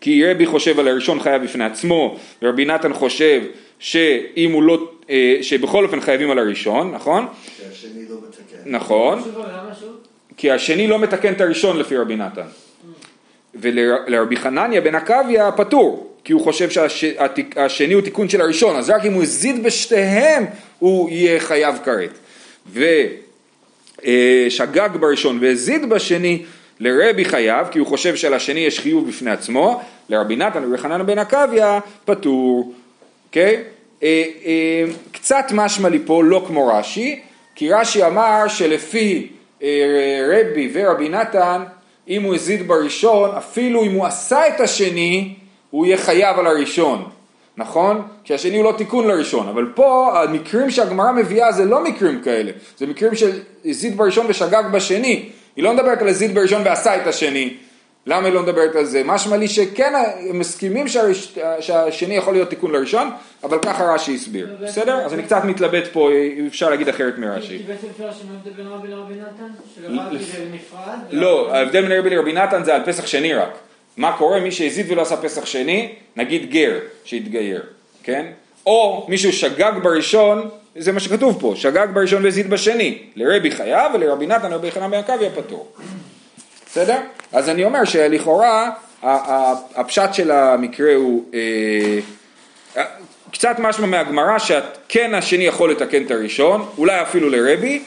כי 0.00 0.30
רבי 0.30 0.46
חושב 0.46 0.78
על 0.78 0.88
הראשון 0.88 1.20
חייב 1.20 1.42
בפני 1.42 1.64
עצמו, 1.64 2.18
ורבי 2.42 2.64
נתן 2.64 2.92
חושב 2.94 3.42
שאם 3.78 4.52
הוא 4.52 4.62
לא, 4.62 4.88
אה, 5.10 5.38
שבכל 5.42 5.84
אופן 5.84 6.00
חייבים 6.00 6.30
על 6.30 6.38
הראשון, 6.38 6.94
נכון? 6.94 7.26
שהשני 7.58 8.04
לא 8.08 8.16
מתקן. 8.28 8.70
נכון, 8.70 9.22
כי 10.36 10.50
השני 10.50 10.86
לא 10.86 10.98
מתקן 10.98 11.32
את 11.32 11.40
הראשון 11.40 11.78
לפי 11.78 11.96
רבי 11.96 12.16
נתן. 12.16 12.46
ולרבי 13.54 14.36
חנניה 14.36 14.80
בן 14.80 14.94
עקביה 14.94 15.52
פטור, 15.52 16.14
כי 16.24 16.32
הוא 16.32 16.42
חושב 16.42 16.70
שהשני 16.70 17.94
הוא 17.94 18.02
תיקון 18.02 18.28
של 18.28 18.40
הראשון, 18.40 18.76
אז 18.76 18.90
רק 18.90 19.04
אם 19.04 19.12
הוא 19.12 19.22
הזיד 19.22 19.62
בשתיהם 19.62 20.44
הוא 20.78 21.10
יהיה 21.10 21.40
חייב 21.40 21.78
כרת. 21.84 22.18
ושגג 22.72 24.88
בראשון 25.00 25.38
והזיד 25.40 25.88
בשני, 25.88 26.42
לרבי 26.80 27.24
חייב, 27.24 27.66
כי 27.70 27.78
הוא 27.78 27.86
חושב 27.86 28.16
שלשני 28.16 28.60
יש 28.60 28.80
חיוב 28.80 29.08
בפני 29.08 29.30
עצמו, 29.30 29.80
לרבי 30.08 30.36
נתן 30.36 30.76
חנניה 30.76 31.04
בן 31.04 31.18
עקביה 31.18 31.80
פטור, 32.04 32.74
אוקיי? 33.26 33.54
Okay? 33.54 33.58
אה, 34.02 34.24
אה, 34.44 34.84
קצת 35.12 35.44
משמע 35.52 35.88
לי 35.88 35.98
פה 36.06 36.24
לא 36.24 36.44
כמו 36.46 36.66
רש"י, 36.66 37.20
כי 37.54 37.72
רש"י 37.72 38.04
אמר 38.04 38.48
שלפי 38.48 39.28
אה, 39.62 39.68
רבי 40.28 40.70
ורבי 40.72 41.08
נתן 41.08 41.62
אם 42.08 42.22
הוא 42.22 42.34
הזיד 42.34 42.68
בראשון, 42.68 43.30
אפילו 43.30 43.84
אם 43.84 43.92
הוא 43.92 44.06
עשה 44.06 44.48
את 44.48 44.60
השני, 44.60 45.34
הוא 45.70 45.86
יהיה 45.86 45.96
חייב 45.96 46.38
על 46.38 46.46
הראשון, 46.46 47.08
נכון? 47.56 48.02
כי 48.24 48.34
השני 48.34 48.56
הוא 48.56 48.64
לא 48.64 48.74
תיקון 48.78 49.08
לראשון, 49.08 49.48
אבל 49.48 49.66
פה 49.74 50.12
המקרים 50.22 50.70
שהגמרא 50.70 51.12
מביאה 51.12 51.52
זה 51.52 51.64
לא 51.64 51.84
מקרים 51.84 52.22
כאלה, 52.22 52.52
זה 52.78 52.86
מקרים 52.86 53.14
של 53.14 53.30
הזיד 53.64 53.96
בראשון 53.96 54.26
ושגג 54.28 54.62
בשני, 54.72 55.28
היא 55.56 55.64
לא 55.64 55.74
מדברת 55.74 56.02
על 56.02 56.08
הזיד 56.08 56.34
בראשון 56.34 56.62
ועשה 56.64 57.02
את 57.02 57.06
השני, 57.06 57.54
למה 58.06 58.26
היא 58.26 58.34
לא 58.34 58.42
מדברת 58.42 58.76
על 58.76 58.84
זה? 58.84 59.02
משמע 59.04 59.36
לי 59.36 59.48
שכן 59.48 59.92
הם 60.30 60.38
מסכימים 60.38 60.88
שהראש, 60.88 61.38
שהשני 61.60 62.16
יכול 62.16 62.32
להיות 62.34 62.50
תיקון 62.50 62.72
לראשון, 62.72 63.10
אבל 63.44 63.58
ככה 63.58 63.84
רש"י 63.84 64.14
הסביר, 64.14 64.56
בסדר? 64.62 64.96
אז 64.96 65.14
אני 65.14 65.22
קצת 65.22 65.44
מתלבט 65.44 65.84
פה, 65.92 66.10
אפשר 66.46 66.70
להגיד 66.70 66.88
אחרת 66.88 67.18
מרש"י. 67.18 67.58
כי 67.58 67.64
בעצם 67.64 67.86
אפשר 67.92 68.08
לשנות 68.08 68.36
את 68.38 68.44
זה 68.44 68.50
בין 68.56 68.66
רבי 68.66 68.88
לרבי 68.88 69.14
נתן? 69.14 69.52
שלרבי 69.74 70.18
זה 70.18 70.44
נפרד? 70.52 70.98
לא, 71.10 71.54
ההבדל 71.54 71.82
בין 71.82 71.98
רבי 71.98 72.10
לרבי 72.10 72.32
נתן 72.32 72.64
זה 72.64 72.74
על 72.74 72.82
פסח 72.84 73.06
שני 73.06 73.34
רק. 73.34 73.58
מה 73.96 74.16
קורה? 74.16 74.40
מי 74.40 74.52
שהזיד 74.52 74.86
ולא 74.92 75.02
עשה 75.02 75.16
פסח 75.16 75.46
שני, 75.46 75.94
נגיד 76.16 76.50
גר 76.50 76.78
שהתגייר, 77.04 77.62
כן? 78.02 78.26
או 78.66 79.06
מישהו 79.08 79.32
שגג 79.32 79.72
בראשון, 79.82 80.48
זה 80.76 80.92
מה 80.92 81.00
שכתוב 81.00 81.40
פה, 81.40 81.52
שגג 81.56 81.86
בראשון 81.94 82.24
והזיד 82.24 82.50
בשני, 82.50 82.98
לרבי 83.16 83.50
חייב 83.50 83.92
ולרבי 83.94 84.26
נתן 84.26 84.46
ולרבי 84.46 84.70
חנן 84.70 84.90
בן 84.90 84.98
עקביה 84.98 85.30
פטור. 85.30 85.72
בסדר? 86.66 87.00
אז 87.32 87.48
אני 87.48 87.64
אומר 87.64 87.84
שלכאורה 87.84 88.70
הפשט 89.74 90.14
של 90.14 90.30
המקרה 90.30 90.94
הוא 90.94 91.24
אה, 91.34 92.82
קצת 93.32 93.56
משמע 93.58 93.86
מהגמרא 93.86 94.38
שכן 94.38 95.14
השני 95.14 95.44
יכול 95.44 95.70
לתקן 95.70 96.02
את 96.02 96.10
הראשון, 96.10 96.68
אולי 96.78 97.02
אפילו 97.02 97.28
לרבי, 97.28 97.82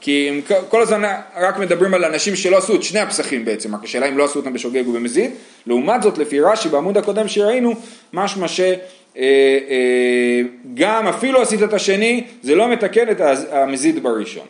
כי 0.00 0.28
הם 0.28 0.40
כל 0.68 0.82
הזמן 0.82 1.02
רק 1.36 1.58
מדברים 1.58 1.94
על 1.94 2.04
אנשים 2.04 2.36
שלא 2.36 2.56
עשו 2.56 2.74
את 2.74 2.82
שני 2.82 3.00
הפסחים 3.00 3.44
בעצם, 3.44 3.74
רק 3.74 3.84
השאלה 3.84 4.08
אם 4.08 4.18
לא 4.18 4.24
עשו 4.24 4.38
אותם 4.38 4.52
בשוגג 4.52 4.88
ובמזיד, 4.88 5.30
לעומת 5.66 6.02
זאת 6.02 6.18
לפי 6.18 6.40
רש"י 6.40 6.68
בעמוד 6.68 6.98
הקודם 6.98 7.28
שראינו, 7.28 7.74
משמע 8.12 8.48
שגם 8.48 8.74
אה, 9.16 10.42
אה, 10.80 11.10
אפילו 11.10 11.42
עשית 11.42 11.62
את 11.62 11.72
השני, 11.72 12.24
זה 12.42 12.54
לא 12.54 12.68
מתקן 12.68 13.10
את 13.10 13.20
המזיד 13.52 14.02
בראשון. 14.02 14.46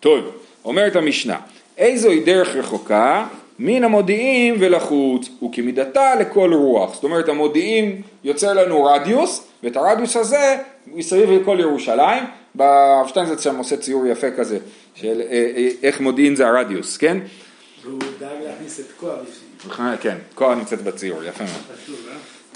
טוב, 0.00 0.24
אומרת 0.64 0.96
המשנה, 0.96 1.38
איזוהי 1.78 2.20
דרך 2.20 2.56
רחוקה 2.56 3.26
מן 3.58 3.84
המודיעין 3.84 4.56
ולחוץ 4.58 5.28
וכמידתה 5.44 6.14
לכל 6.14 6.52
רוח. 6.54 6.94
זאת 6.94 7.04
אומרת 7.04 7.28
המודיעין 7.28 8.02
יוצר 8.24 8.52
לנו 8.52 8.84
רדיוס 8.84 9.46
ואת 9.66 9.76
הרדיוס 9.76 10.16
הזה 10.16 10.56
מסביב 10.86 11.30
לכל 11.30 11.56
ירושלים. 11.60 12.24
ברב 12.54 13.08
שטיינזרץ 13.08 13.44
שם 13.44 13.56
עושה 13.56 13.76
ציור 13.76 14.06
יפה 14.06 14.30
כזה 14.30 14.58
של 14.94 15.22
אה, 15.30 15.52
אה, 15.56 15.68
איך 15.82 16.00
מודיעין 16.00 16.36
זה 16.36 16.46
הרדיוס, 16.46 16.96
כן? 16.96 17.18
והוא 17.82 18.00
דאג 18.18 18.30
להכניס 18.44 18.80
את 18.80 18.84
כוח 18.96 19.18
בפנים. 19.62 19.96
כן, 20.00 20.16
כוח 20.34 20.58
נמצאת 20.58 20.82
בציור, 20.82 21.24
יפה 21.24 21.44
מאוד. 21.44 21.78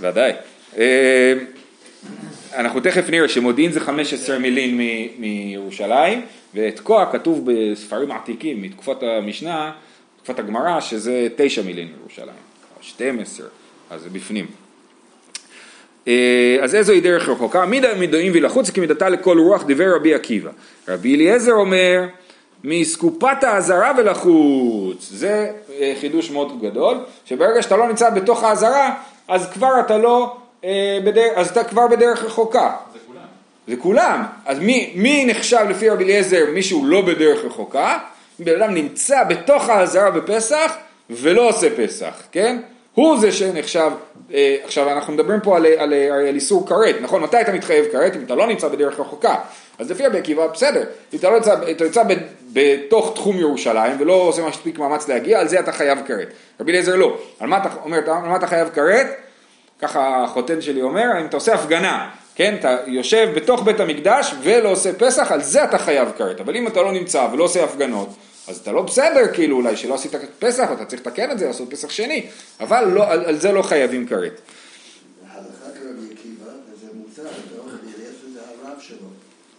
ודאי. 0.00 0.32
אה, 0.78 1.34
אנחנו 2.54 2.80
תכף 2.80 3.10
נראה 3.10 3.28
שמודיעין 3.28 3.72
זה 3.72 3.80
15 3.80 4.38
מילים 4.38 4.80
מירושלים 5.18 6.22
ותקוע 6.54 7.12
כתוב 7.12 7.50
בספרים 7.50 8.12
עתיקים 8.12 8.62
מתקופת 8.62 9.02
המשנה, 9.02 9.72
תקופת 10.16 10.38
הגמרא, 10.38 10.80
שזה 10.80 11.28
תשע 11.36 11.62
מילים 11.62 11.92
מירושלים, 11.96 12.36
12, 12.80 13.46
אז 13.90 14.02
זה 14.02 14.10
בפנים. 14.10 14.46
אה, 16.08 16.56
אז 16.62 16.74
איזוהי 16.74 17.00
דרך 17.00 17.28
רחוקה? 17.28 17.66
מידה 17.66 17.94
מדעים 17.94 18.32
ולחוץ 18.34 18.70
כמידתה 18.70 19.08
לכל 19.08 19.38
רוח 19.38 19.64
דיבר 19.64 19.94
רבי 19.96 20.14
עקיבא. 20.14 20.50
רבי 20.88 21.14
אליעזר 21.14 21.52
אומר 21.52 22.04
מסקופת 22.64 23.44
האזהרה 23.44 23.92
ולחוץ. 23.98 25.08
זה 25.12 25.50
אה, 25.80 25.92
חידוש 26.00 26.30
מאוד 26.30 26.62
גדול, 26.62 26.98
שברגע 27.24 27.62
שאתה 27.62 27.76
לא 27.76 27.88
נמצא 27.88 28.10
בתוך 28.10 28.44
האזהרה, 28.44 28.94
אז 29.28 29.50
כבר 29.52 29.80
אתה 29.80 29.98
לא, 29.98 30.36
אה, 30.64 30.98
בדרך, 31.04 31.32
אז 31.36 31.50
אתה 31.50 31.64
כבר 31.64 31.86
בדרך 31.86 32.24
רחוקה. 32.24 32.70
זה 33.68 33.76
כולם. 33.76 34.22
אז 34.46 34.58
מי, 34.58 34.92
מי 34.94 35.24
נחשב 35.24 35.66
לפי 35.68 35.88
רבי 35.88 36.04
אליעזר 36.04 36.44
מישהו 36.54 36.86
לא 36.86 37.00
בדרך 37.00 37.44
רחוקה? 37.44 37.98
בן 38.38 38.62
אדם 38.62 38.74
נמצא 38.74 39.24
בתוך 39.24 39.68
האזהרה 39.68 40.10
בפסח 40.10 40.76
ולא 41.10 41.48
עושה 41.48 41.68
פסח, 41.76 42.22
כן? 42.32 42.58
הוא 42.94 43.18
זה 43.18 43.32
שנחשב, 43.32 43.90
אה, 44.34 44.56
עכשיו 44.64 44.90
אנחנו 44.90 45.12
מדברים 45.12 45.40
פה 45.40 45.56
על, 45.56 45.66
על, 45.66 45.78
על, 45.78 45.92
על 46.28 46.34
איסור 46.34 46.66
כרת, 46.66 46.96
נכון? 47.00 47.22
מתי 47.22 47.40
אתה 47.40 47.52
מתחייב 47.52 47.84
כרת? 47.92 48.16
אם 48.16 48.24
אתה 48.24 48.34
לא 48.34 48.46
נמצא 48.46 48.68
בדרך 48.68 49.00
רחוקה. 49.00 49.34
אז 49.78 49.90
לפי 49.90 50.06
רבי 50.06 50.18
עקיבא, 50.18 50.46
בסדר, 50.46 50.82
אם 51.12 51.18
אתה 51.18 51.30
לא 51.30 51.36
נמצא, 51.36 51.54
אתה 51.70 51.84
נמצא 51.84 52.02
ב, 52.02 52.12
בתוך 52.52 53.12
תחום 53.14 53.36
ירושלים 53.36 53.96
ולא 54.00 54.12
עושה 54.12 54.48
מספיק 54.48 54.78
מאמץ 54.78 55.08
להגיע, 55.08 55.40
על 55.40 55.48
זה 55.48 55.60
אתה 55.60 55.72
חייב 55.72 55.98
כרת. 56.06 56.28
רבי 56.60 56.72
אליעזר 56.72 56.96
לא. 56.96 57.18
על 57.40 57.48
מה 57.48 57.58
אתה 57.58 57.68
אומר, 57.84 57.98
על 58.06 58.28
מה 58.28 58.36
אתה 58.36 58.46
חייב 58.46 58.68
כרת? 58.74 59.06
ככה 59.78 60.24
החותן 60.24 60.60
שלי 60.60 60.82
אומר, 60.82 61.06
אם 61.20 61.26
אתה 61.26 61.36
עושה 61.36 61.54
הפגנה, 61.54 62.10
כן, 62.34 62.54
אתה 62.58 62.76
יושב 62.86 63.28
בתוך 63.34 63.62
בית 63.62 63.80
המקדש 63.80 64.34
ולא 64.42 64.68
עושה 64.68 64.92
פסח, 64.92 65.32
על 65.32 65.42
זה 65.42 65.64
אתה 65.64 65.78
חייב 65.78 66.08
כרת, 66.18 66.40
אבל 66.40 66.56
אם 66.56 66.66
אתה 66.66 66.82
לא 66.82 66.92
נמצא 66.92 67.26
ולא 67.32 67.44
עושה 67.44 67.64
הפגנות, 67.64 68.08
אז 68.50 68.56
אתה 68.56 68.72
לא 68.72 68.82
בסדר 68.82 69.32
כאילו 69.32 69.56
אולי 69.56 69.76
שלא 69.76 69.94
עשית 69.94 70.12
פסח, 70.38 70.68
אתה 70.72 70.84
צריך 70.84 71.06
לתקן 71.06 71.30
את 71.30 71.38
זה, 71.38 71.46
לעשות 71.46 71.70
פסח 71.70 71.90
שני, 71.90 72.26
אבל 72.60 72.84
לא, 72.84 73.10
על, 73.10 73.24
על 73.24 73.36
זה 73.36 73.52
לא 73.52 73.62
חייבים 73.62 74.06
כרת. 74.06 74.40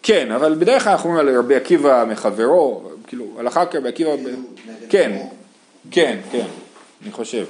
כן, 0.04 0.32
אבל 0.32 0.56
בדרך 0.60 0.84
כלל 0.84 0.92
אנחנו 0.92 1.10
אומרים 1.10 1.28
על 1.28 1.38
רבי 1.38 1.56
עקיבא 1.56 2.06
מחברו, 2.10 2.90
כאילו, 3.08 3.26
הלכה 3.38 3.66
כרבי 3.66 3.90
עקיבא, 3.90 4.18
כאילו, 4.18 4.32
כן, 4.90 5.28
כן, 5.92 6.20
כן, 6.32 6.46
אני 7.04 7.12
חושב. 7.12 7.46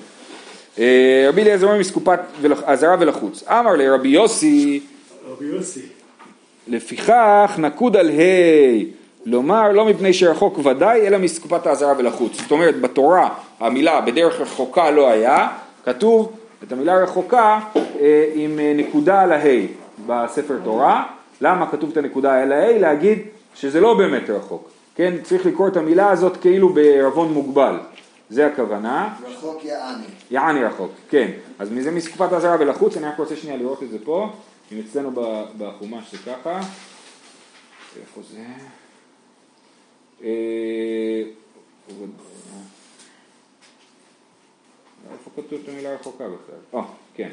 אה, 0.80 1.26
רבי 1.30 1.42
אליעזר 1.42 1.68
אומר 1.68 1.80
מסקופת 1.80 2.20
אזהרה 2.66 2.96
ולחוץ. 3.00 3.44
אמר 3.48 3.76
לרבי 3.76 4.10
יוסי, 4.10 4.80
רבי 5.28 5.46
יוסי, 5.46 5.86
לפיכך 6.68 7.56
נקוד 7.58 7.98
על 7.98 8.10
ה' 8.10 9.01
לומר 9.26 9.72
לא 9.72 9.86
מפני 9.86 10.14
שרחוק 10.14 10.60
ודאי 10.66 11.08
אלא 11.08 11.18
מסקופת 11.18 11.68
האזהרה 11.68 11.94
ולחוץ. 11.98 12.42
זאת 12.42 12.52
אומרת 12.52 12.82
בתורה 12.82 13.30
המילה 13.60 14.02
בדרך 14.02 14.42
רחוקה 14.42 14.92
לא 14.92 15.10
היה, 15.10 15.48
כתוב 15.86 16.32
את 16.64 16.72
המילה 16.72 17.04
רחוקה 17.04 17.60
אה, 17.76 18.32
עם 18.34 18.60
אה, 18.60 18.74
נקודה 18.76 19.22
על 19.22 19.32
הה' 19.32 19.66
בספר 20.08 20.60
תורה. 20.64 21.04
למה 21.42 21.72
כתוב 21.72 21.90
את 21.92 21.98
הנקודה 21.98 22.42
על 22.42 22.52
הה'? 22.52 22.78
להגיד 22.78 23.20
שזה 23.56 23.82
לא 23.82 23.94
באמת 23.94 24.30
רחוק. 24.30 24.70
כן, 24.96 25.14
צריך 25.24 25.46
לקרוא 25.46 25.68
את 25.68 25.78
המילה 25.78 26.10
הזאת 26.10 26.38
כאילו 26.38 26.70
בערבון 26.70 27.34
מוגבל. 27.34 27.76
זה 28.30 28.48
הכוונה. 28.48 29.14
רחוק 29.28 29.66
יעני. 29.66 30.04
יעני 30.32 30.64
רחוק, 30.64 30.92
כן. 31.10 31.32
אז 31.60 31.72
מזה 31.72 31.92
מסקופת 31.92 32.34
האזהרה 32.34 32.56
ולחוץ, 32.60 32.98
אני 32.98 33.06
רק 33.06 33.18
רוצה 33.18 33.36
שנייה 33.36 33.58
לראות 33.58 33.84
את 33.84 33.90
זה 33.90 33.98
פה. 34.04 34.30
אם 34.72 34.82
אצלנו 34.88 35.12
בחומש 35.58 36.12
זה 36.12 36.18
ככה. 36.18 36.60
איפה 38.00 38.22
זה? 38.32 38.44
אה, 40.24 41.24
איפה 45.12 45.30
כתוב 45.36 45.60
את 45.64 45.70
המילה 45.70 45.94
רחוקה 45.94 46.24
בכלל? 46.24 46.80
אה, 46.80 46.86
כן. 47.16 47.30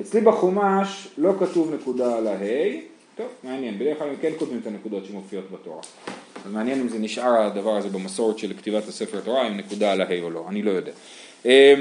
אצלי 0.00 0.20
בחומש 0.20 1.08
לא 1.18 1.32
כתוב 1.40 1.74
נקודה 1.74 2.16
על 2.16 2.26
ההי, 2.26 2.80
טוב, 3.16 3.26
מעניין, 3.44 3.78
בדרך 3.78 3.98
כלל 3.98 4.08
הם 4.08 4.16
כן 4.20 4.32
כותבים 4.38 4.58
את 4.62 4.66
הנקודות 4.66 5.04
שמופיעות 5.04 5.50
בתורה. 5.50 5.80
אז 6.46 6.52
מעניין 6.52 6.80
אם 6.80 6.88
זה 6.88 6.98
נשאר 6.98 7.42
הדבר 7.42 7.76
הזה 7.76 7.88
במסורת 7.88 8.38
של 8.38 8.52
כתיבת 8.52 8.88
הספר 8.88 9.18
התורה, 9.18 9.46
עם 9.46 9.56
נקודה 9.56 9.92
על 9.92 10.00
ההי 10.00 10.20
או 10.22 10.30
לא, 10.30 10.44
אני 10.48 10.62
לא 10.62 10.70
יודע. 10.70 10.92
אה, 11.46 11.74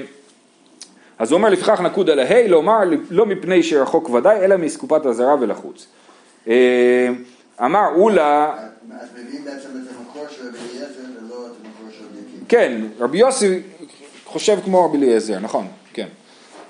אז 1.19 1.32
הוא 1.32 1.38
אומר 1.38 1.49
לפיכך 1.49 1.82
נקוד 1.82 2.10
על 2.10 2.19
ההי, 2.19 2.47
לומר 2.47 2.80
לא 3.10 3.25
מפני 3.25 3.63
שרחוק 3.63 4.10
ודאי, 4.10 4.39
אלא 4.39 4.58
מאסקופת 4.58 5.06
הזרה 5.06 5.36
ולחוץ. 5.41 5.88
אה, 6.47 7.10
אמר 7.65 7.86
אולה... 7.95 8.58
אז 9.02 9.10
מביאים 9.13 9.45
כן, 12.48 12.82
רבי 13.00 13.17
יוסי 13.17 13.60
חושב 14.26 14.60
כמו 14.65 14.86
רבי 14.86 14.98
אליעזר, 14.98 15.39
נכון, 15.39 15.67
כן. 15.93 16.08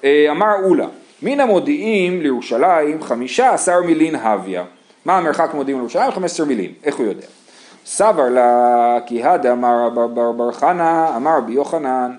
אה, 0.04 0.28
אמר 0.32 0.54
אולה, 0.64 0.88
מן 1.22 1.40
המודיעים 1.40 2.22
לירושלים 2.22 3.04
חמישה 3.04 3.54
עשר 3.54 3.82
מילין 3.82 4.16
הוויה. 4.16 4.64
מה 5.06 5.18
המרחק 5.18 5.54
מודיעים 5.54 5.78
לירושלים? 5.80 6.12
חמש 6.12 6.32
עשר 6.32 6.46
מילין. 6.46 6.72
איך 6.84 6.96
הוא 6.96 7.06
יודע? 7.06 7.28
סבר 7.86 8.30
לה 8.30 8.98
כי 9.06 9.24
הדה 9.24 9.52
אמר 9.52 9.90
בר 10.14 10.52
חנה, 10.52 11.16
אמר 11.16 11.38
רבי 11.38 11.54
יוחנן, 11.54 12.16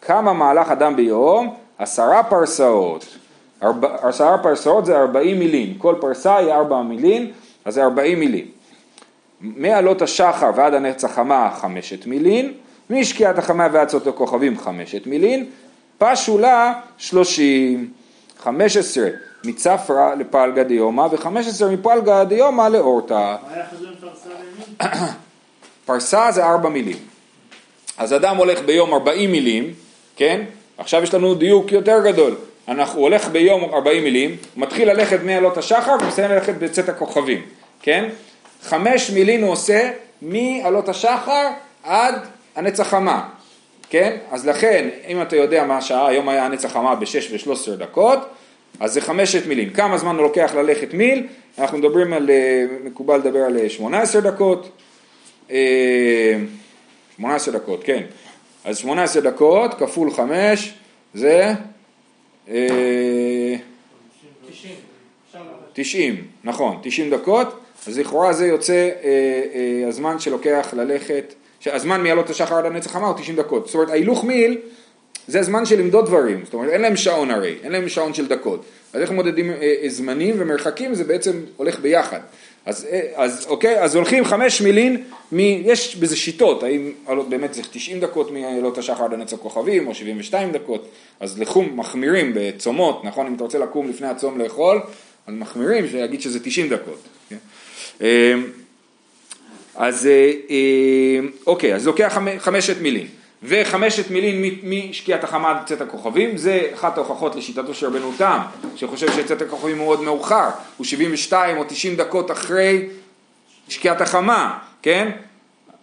כמה 0.00 0.32
מהלך 0.32 0.70
אדם 0.70 0.96
ביום? 0.96 1.54
עשרה 1.78 2.22
פרסאות. 2.22 3.16
עשרה 4.02 4.38
פרסאות 4.38 4.86
זה 4.86 4.96
ארבעים 4.96 5.38
מילין, 5.38 5.74
כל 5.78 5.94
פרסה 6.00 6.36
היא 6.36 6.52
ארבע 6.52 6.82
מילין, 6.82 7.30
אז 7.64 7.74
זה 7.74 7.84
ארבעים 7.84 8.20
מילין. 8.20 8.46
מעלות 9.40 10.02
השחר 10.02 10.50
ועד 10.56 10.74
הנץ 10.74 11.04
החמה 11.04 11.50
חמשת 11.60 12.06
מילין, 12.06 12.52
משקיעת 12.90 13.38
החמה 13.38 13.68
ועד 13.72 13.88
צאת 13.88 14.06
הכוכבים 14.06 14.58
חמשת 14.58 15.06
מילין, 15.06 15.46
פשולה 15.98 16.72
שלושים, 16.98 17.90
חמש 18.38 18.76
עשרה 18.76 19.08
מצפרא 19.44 20.14
לפלגא 20.14 20.62
דיומא 20.62 21.06
וחמש 21.10 21.46
עשרה 21.46 21.70
מפלגא 21.70 22.24
דיומא 22.24 22.68
לאורתא. 22.68 23.14
מה 23.14 23.36
חשוב 23.70 23.86
עם 23.88 23.94
פרסה 24.00 24.28
לימין? 24.28 24.98
פרסה 25.86 26.32
זה 26.32 26.44
ארבע 26.44 26.68
מילים. 26.68 26.96
אז 27.98 28.12
אדם 28.12 28.36
הולך 28.36 28.62
ביום 28.62 28.94
ארבעים 28.94 29.32
מילים, 29.32 29.72
כן? 30.16 30.40
עכשיו 30.78 31.02
יש 31.02 31.14
לנו 31.14 31.34
דיוק 31.34 31.72
יותר 31.72 32.00
גדול. 32.04 32.34
אנחנו 32.68 32.98
הוא 32.98 33.02
הולך 33.02 33.28
ביום 33.28 33.74
ארבעים 33.74 34.04
מילים, 34.04 34.36
מתחיל 34.56 34.90
ללכת 34.90 35.22
מעלות 35.22 35.56
השחר 35.56 35.96
ומסיים 36.00 36.30
ללכת 36.30 36.54
בצאת 36.54 36.88
הכוכבים, 36.88 37.42
כן? 37.82 38.08
חמש 38.62 39.10
מילים 39.10 39.42
הוא 39.42 39.52
עושה 39.52 39.90
מעלות 40.22 40.88
השחר 40.88 41.48
עד 41.82 42.14
הנץ 42.56 42.80
החמה, 42.80 43.28
כן? 43.90 44.16
אז 44.30 44.46
לכן, 44.46 44.88
אם 45.08 45.22
אתה 45.22 45.36
יודע 45.36 45.64
מה 45.64 45.78
השעה, 45.78 46.08
היום 46.08 46.28
היה 46.28 46.44
הנץ 46.44 46.64
החמה 46.64 46.94
בשש 46.94 47.32
ושלוש 47.32 47.60
עשרה 47.60 47.76
דקות, 47.76 48.18
אז 48.80 48.92
זה 48.92 49.00
חמשת 49.00 49.46
מילים. 49.46 49.70
כמה 49.70 49.98
זמן 49.98 50.14
הוא 50.14 50.22
לוקח 50.22 50.54
ללכת 50.54 50.94
מיל? 50.94 51.26
אנחנו 51.58 51.78
מדברים 51.78 52.12
על, 52.12 52.30
אה, 52.30 52.66
מקובל 52.84 53.16
לדבר 53.16 53.38
על 53.38 53.58
אה, 53.58 53.70
שמונה 53.70 54.00
עשרה 54.00 54.20
דקות. 54.20 54.70
אה, 55.50 56.36
18 57.16 57.54
דקות, 57.54 57.84
כן. 57.84 58.02
אז 58.64 58.78
18 58.78 59.22
דקות 59.22 59.74
כפול 59.74 60.10
5 60.10 60.74
זה 61.14 61.52
אה, 62.48 63.56
90. 64.50 64.74
אפשר 65.28 65.38
ללכת. 65.38 65.70
90, 65.72 66.24
נכון, 66.44 66.78
90 66.82 67.10
דקות, 67.10 67.60
אז 67.86 67.98
לכאורה 67.98 68.32
זה 68.32 68.46
יוצא 68.46 68.72
אה, 68.72 69.08
אה, 69.54 69.88
הזמן 69.88 70.18
שלוקח 70.18 70.68
ללכת, 70.76 71.34
הזמן 71.66 72.02
מעלות 72.02 72.30
השחר 72.30 72.54
עד 72.54 72.66
הנצח 72.66 72.96
הוא 72.96 73.14
90 73.18 73.36
דקות. 73.36 73.66
זאת 73.66 73.74
אומרת, 73.74 73.90
ההילוך 73.90 74.24
מיל 74.24 74.58
זה 75.28 75.40
הזמן 75.40 75.66
של 75.66 75.78
למדוד 75.78 76.06
דברים, 76.06 76.40
זאת 76.44 76.54
אומרת, 76.54 76.70
אין 76.70 76.80
להם 76.80 76.96
שעון 76.96 77.30
הרי, 77.30 77.54
אין 77.62 77.72
להם 77.72 77.88
שעון 77.88 78.14
של 78.14 78.28
דקות. 78.28 78.64
אז 78.92 79.00
איך 79.00 79.10
מודדים 79.10 79.50
אה, 79.50 79.56
אה, 79.82 79.88
זמנים 79.88 80.34
ומרחקים 80.38 80.94
זה 80.94 81.04
בעצם 81.04 81.40
הולך 81.56 81.80
ביחד. 81.80 82.20
אז, 82.66 82.86
אה, 82.90 83.00
אז 83.14 83.46
אוקיי, 83.48 83.82
אז 83.82 83.96
הולכים 83.96 84.24
חמש 84.24 84.60
מילין, 84.62 85.04
מ, 85.32 85.38
יש 85.40 85.96
בזה 85.96 86.16
שיטות, 86.16 86.62
האם 86.62 86.92
עלות- 87.06 87.28
באמת 87.28 87.54
זה 87.54 87.62
90 87.72 88.00
דקות 88.00 88.30
מעלות 88.30 88.78
השחר 88.78 89.04
עד 89.04 89.12
הנץ 89.12 89.32
הכוכבים, 89.32 89.86
או 89.86 89.94
72 89.94 90.52
דקות, 90.52 90.88
אז 91.20 91.38
לחום 91.40 91.76
מחמירים 91.76 92.32
בצומות, 92.34 93.04
נכון? 93.04 93.26
אם 93.26 93.34
אתה 93.34 93.44
רוצה 93.44 93.58
לקום 93.58 93.88
לפני 93.88 94.06
הצום 94.06 94.38
לאכול, 94.38 94.80
אז 95.26 95.34
מחמירים, 95.34 95.88
שיגיד 95.88 96.20
שזה 96.20 96.40
90 96.40 96.68
דקות. 96.68 96.98
כן? 97.28 97.36
אה, 98.02 98.34
אז 99.76 100.06
אה, 100.06 100.32
אה, 100.50 101.28
אוקיי, 101.46 101.74
אז 101.74 101.86
לוקח 101.86 102.12
חמ- 102.16 102.38
חמשת 102.38 102.80
מילים, 102.80 103.06
וחמשת 103.42 104.10
מילים 104.10 104.60
משקיעת 104.62 105.24
החמה 105.24 105.50
עד 105.50 105.56
צאת 105.66 105.80
הכוכבים, 105.80 106.36
זה 106.36 106.62
אחת 106.74 106.96
ההוכחות 106.98 107.36
לשיטתו 107.36 107.74
של 107.74 107.86
רבנו 107.86 108.12
תם, 108.18 108.38
שחושב 108.76 109.12
שצאת 109.12 109.42
הכוכבים 109.42 109.78
הוא 109.78 109.88
עוד 109.88 110.02
מאוחר, 110.02 110.48
הוא 110.76 110.86
72 110.86 111.56
או 111.56 111.64
90 111.64 111.96
דקות 111.96 112.30
אחרי 112.30 112.86
שקיעת 113.68 114.00
החמה, 114.00 114.58
כן? 114.82 115.10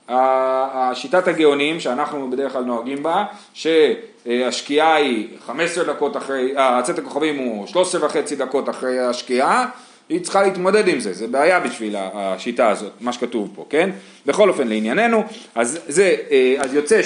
השיטת 0.09 1.27
הגאונים 1.27 1.79
שאנחנו 1.79 2.29
בדרך 2.31 2.51
כלל 2.51 2.63
נוהגים 2.63 3.03
בה, 3.03 3.25
שהשקיעה 3.53 4.95
היא 4.95 5.27
15 5.45 5.83
דקות 5.83 6.17
אחרי, 6.17 6.57
אה, 6.57 6.81
צאת 6.83 6.99
הכוכבים 6.99 7.37
הוא 7.37 7.67
13 7.67 8.05
וחצי 8.05 8.35
דקות 8.35 8.69
אחרי 8.69 8.99
השקיעה, 8.99 9.67
היא 10.09 10.19
צריכה 10.21 10.43
להתמודד 10.43 10.87
עם 10.87 10.99
זה, 10.99 11.13
זה 11.13 11.27
בעיה 11.27 11.59
בשביל 11.59 11.95
השיטה 11.97 12.69
הזאת, 12.69 12.91
מה 13.01 13.13
שכתוב 13.13 13.51
פה, 13.55 13.65
כן? 13.69 13.89
בכל 14.25 14.49
אופן 14.49 14.67
לענייננו, 14.67 15.23
אז 15.55 15.79
זה, 15.87 16.15
אה, 16.31 16.55
אז 16.59 16.73
יוצא 16.73 17.01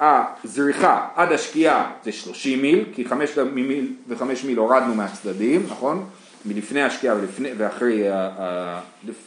שמהזריחה 0.00 1.08
עד 1.14 1.32
השקיעה 1.32 1.90
זה 2.04 2.12
30 2.12 2.62
מיל, 2.62 2.84
כי 2.94 3.04
5 3.04 3.38
מיל 3.38 3.92
ו-5 4.08 4.22
מיל 4.44 4.58
הורדנו 4.58 4.94
מהצדדים, 4.94 5.66
נכון? 5.70 6.06
מלפני 6.46 6.82
השקיעה 6.82 7.16
ולפני, 7.16 7.48
ואחרי 7.56 8.02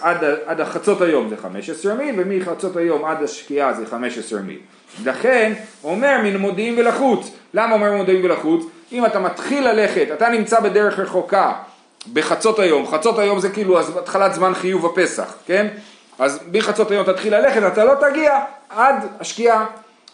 עד, 0.00 0.24
עד 0.46 0.60
החצות 0.60 1.00
היום 1.00 1.28
זה 1.28 1.36
15 1.36 1.94
מיל, 1.94 2.14
ומחצות 2.18 2.76
היום 2.76 3.04
עד 3.04 3.22
השקיעה 3.22 3.74
זה 3.74 3.86
15 3.86 4.40
מיל. 4.40 4.58
לכן 5.04 5.52
אומר 5.84 6.18
מן 6.24 6.36
מודיעין 6.36 6.78
ולחוץ. 6.78 7.30
למה 7.54 7.74
אומר 7.74 7.92
מודיעין 7.96 8.24
ולחוץ? 8.24 8.66
אם 8.92 9.06
אתה 9.06 9.18
מתחיל 9.18 9.68
ללכת, 9.68 10.06
אתה 10.12 10.28
נמצא 10.28 10.60
בדרך 10.60 10.98
רחוקה 10.98 11.52
בחצות 12.12 12.58
היום, 12.58 12.86
חצות 12.86 13.18
היום 13.18 13.40
זה 13.40 13.48
כאילו 13.48 13.80
התחלת 13.80 14.34
זמן 14.34 14.54
חיוב 14.54 14.86
הפסח, 14.86 15.34
כן? 15.46 15.66
אז 16.18 16.40
מחצות 16.52 16.90
היום 16.90 17.04
תתחיל 17.04 17.34
ללכת, 17.36 17.62
אתה 17.72 17.84
לא 17.84 17.94
תגיע 18.00 18.40
עד 18.70 18.96
השקיעה. 19.20 19.66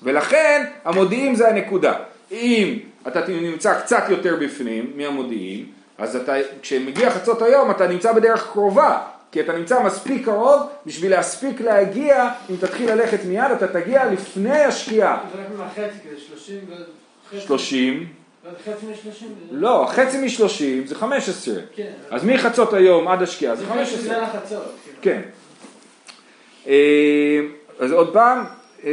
ולכן 0.02 0.64
המודיעין 0.84 1.34
זה 1.34 1.48
הנקודה. 1.48 1.92
אם 2.32 2.78
אתה 3.08 3.20
נמצא 3.28 3.80
קצת 3.80 4.04
יותר 4.08 4.36
בפנים 4.40 4.92
מהמודיעין, 4.96 5.64
אז 5.98 6.16
אתה, 6.16 6.32
כשמגיע 6.62 7.10
חצות 7.10 7.42
היום 7.42 7.70
אתה 7.70 7.86
נמצא 7.86 8.12
בדרך 8.12 8.52
קרובה, 8.52 8.98
כי 9.32 9.40
אתה 9.40 9.52
נמצא 9.52 9.82
מספיק 9.82 10.24
קרוב 10.24 10.62
בשביל 10.86 11.10
להספיק 11.10 11.60
להגיע, 11.60 12.30
אם 12.50 12.56
תתחיל 12.56 12.92
ללכת 12.92 13.24
מיד 13.24 13.50
אתה 13.56 13.68
תגיע 13.68 14.12
לפני 14.12 14.60
השקיעה. 14.60 15.24
זה 15.34 15.42
רק 15.42 15.46
מהחצי, 15.58 15.98
כזה 16.06 16.20
30 16.20 16.58
וחצי. 17.30 17.46
30, 17.46 18.06
חצי 18.64 18.86
מ-30? 18.86 19.24
לא, 19.50 19.86
חצי 19.90 20.18
מ-30 20.18 20.88
זה 20.88 20.94
15. 20.94 21.54
כן. 21.74 21.90
אז 22.10 22.24
מחצות 22.24 22.72
היום 22.72 23.08
עד 23.08 23.22
השקיעה 23.22 23.56
זה 23.56 23.62
זה 23.64 23.68
חצי 23.68 23.78
15. 23.78 24.00
בגלל 24.00 24.24
החצות. 24.24 24.62
כאילו. 24.84 24.98
כן. 25.02 25.20
אה, 26.66 27.40
אז 27.78 27.92
עוד 27.92 28.12
פעם, 28.12 28.44
אה, 28.84 28.90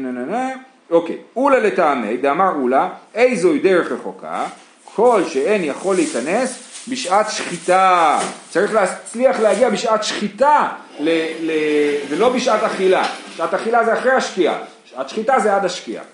נה 0.00 0.10
נה 0.10 0.24
נה, 0.24 0.50
אוקיי, 0.90 1.16
אולה 1.36 1.58
לטעמי, 1.58 2.16
דאמר 2.16 2.52
אולה, 2.54 2.88
איזוהי 3.14 3.58
דרך 3.58 3.92
רחוקה, 3.92 4.46
כל 4.84 5.22
שאין 5.28 5.64
יכול 5.64 5.96
להיכנס 5.96 6.73
בשעת 6.88 7.30
שחיטה, 7.30 8.18
צריך 8.50 8.74
להצליח 8.74 9.40
להגיע 9.40 9.70
בשעת 9.70 10.04
שחיטה 10.04 10.68
ל, 11.00 11.08
ל, 11.40 11.50
ולא 12.08 12.28
בשעת 12.28 12.62
אכילה, 12.62 13.04
שעת 13.36 13.54
אכילה 13.54 13.84
זה 13.84 13.92
אחרי 13.92 14.12
השקיעה, 14.12 14.58
שעת 14.84 15.08
שחיטה 15.08 15.40
זה 15.40 15.54
עד 15.54 15.64
השקיעה. 15.64 16.04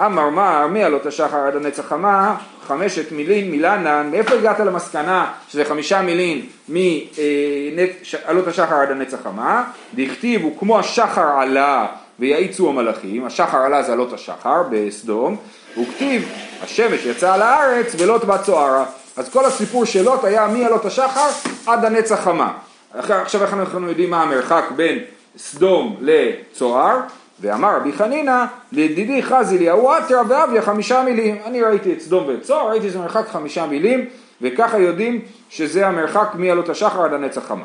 אמר 0.00 0.28
מר 0.28 0.66
מעלות 0.66 1.06
השחר 1.06 1.46
עד 1.46 1.56
הנץ 1.56 1.78
החמה, 1.78 2.36
חמשת 2.66 3.12
מילין 3.12 3.50
מילנן, 3.50 4.08
מאיפה 4.10 4.34
הגעת 4.34 4.60
למסקנה 4.60 5.32
שזה 5.48 5.64
חמישה 5.64 6.02
מילין 6.02 6.46
מעלות 6.68 8.46
השחר 8.46 8.74
עד 8.74 8.90
הנץ 8.90 9.14
החמה? 9.14 9.64
דכתיב 9.94 10.42
הוא 10.42 10.58
כמו 10.58 10.78
השחר 10.78 11.26
עלה 11.40 11.86
ויעיצו 12.18 12.68
המלאכים, 12.68 13.24
השחר 13.24 13.58
עלה 13.58 13.82
זה 13.82 13.92
עלות 13.92 14.12
השחר 14.12 14.62
בסדום, 14.70 15.36
וכתיב 15.82 16.28
השמש 16.62 17.06
יצאה 17.06 17.34
על 17.34 17.42
הארץ 17.42 17.94
ולוט 17.98 18.24
בת 18.24 18.42
צוערה. 18.42 18.84
אז 19.16 19.28
כל 19.28 19.44
הסיפור 19.44 19.84
של 19.84 20.02
לוט 20.02 20.24
היה 20.24 20.46
מעלות 20.46 20.84
השחר 20.84 21.28
עד 21.66 21.84
הנץ 21.84 22.12
החמה. 22.12 22.52
עכשיו 22.92 23.42
איך 23.42 23.54
אנחנו 23.54 23.88
יודעים 23.88 24.10
מה 24.10 24.22
המרחק 24.22 24.64
בין 24.76 24.98
סדום 25.36 25.96
לצוער? 26.00 27.00
ואמר 27.40 27.76
רבי 27.76 27.92
חנינא, 27.92 28.44
לדידי 28.72 29.22
חזי 29.22 29.56
אליהו 29.56 29.90
עטרה 29.90 30.22
ואביה 30.28 30.62
חמישה 30.62 31.02
מילים. 31.02 31.38
אני 31.44 31.62
ראיתי 31.62 31.92
את 31.92 32.00
סדום 32.00 32.28
ואת 32.28 32.42
צוער, 32.42 32.68
ראיתי 32.68 32.88
שזה 32.88 32.98
מרחק 32.98 33.28
חמישה 33.28 33.66
מילים, 33.66 34.06
וככה 34.42 34.78
יודעים 34.78 35.20
שזה 35.50 35.86
המרחק 35.86 36.28
מעלות 36.34 36.68
השחר 36.68 37.04
עד 37.04 37.12
הנץ 37.12 37.38
החמה. 37.38 37.64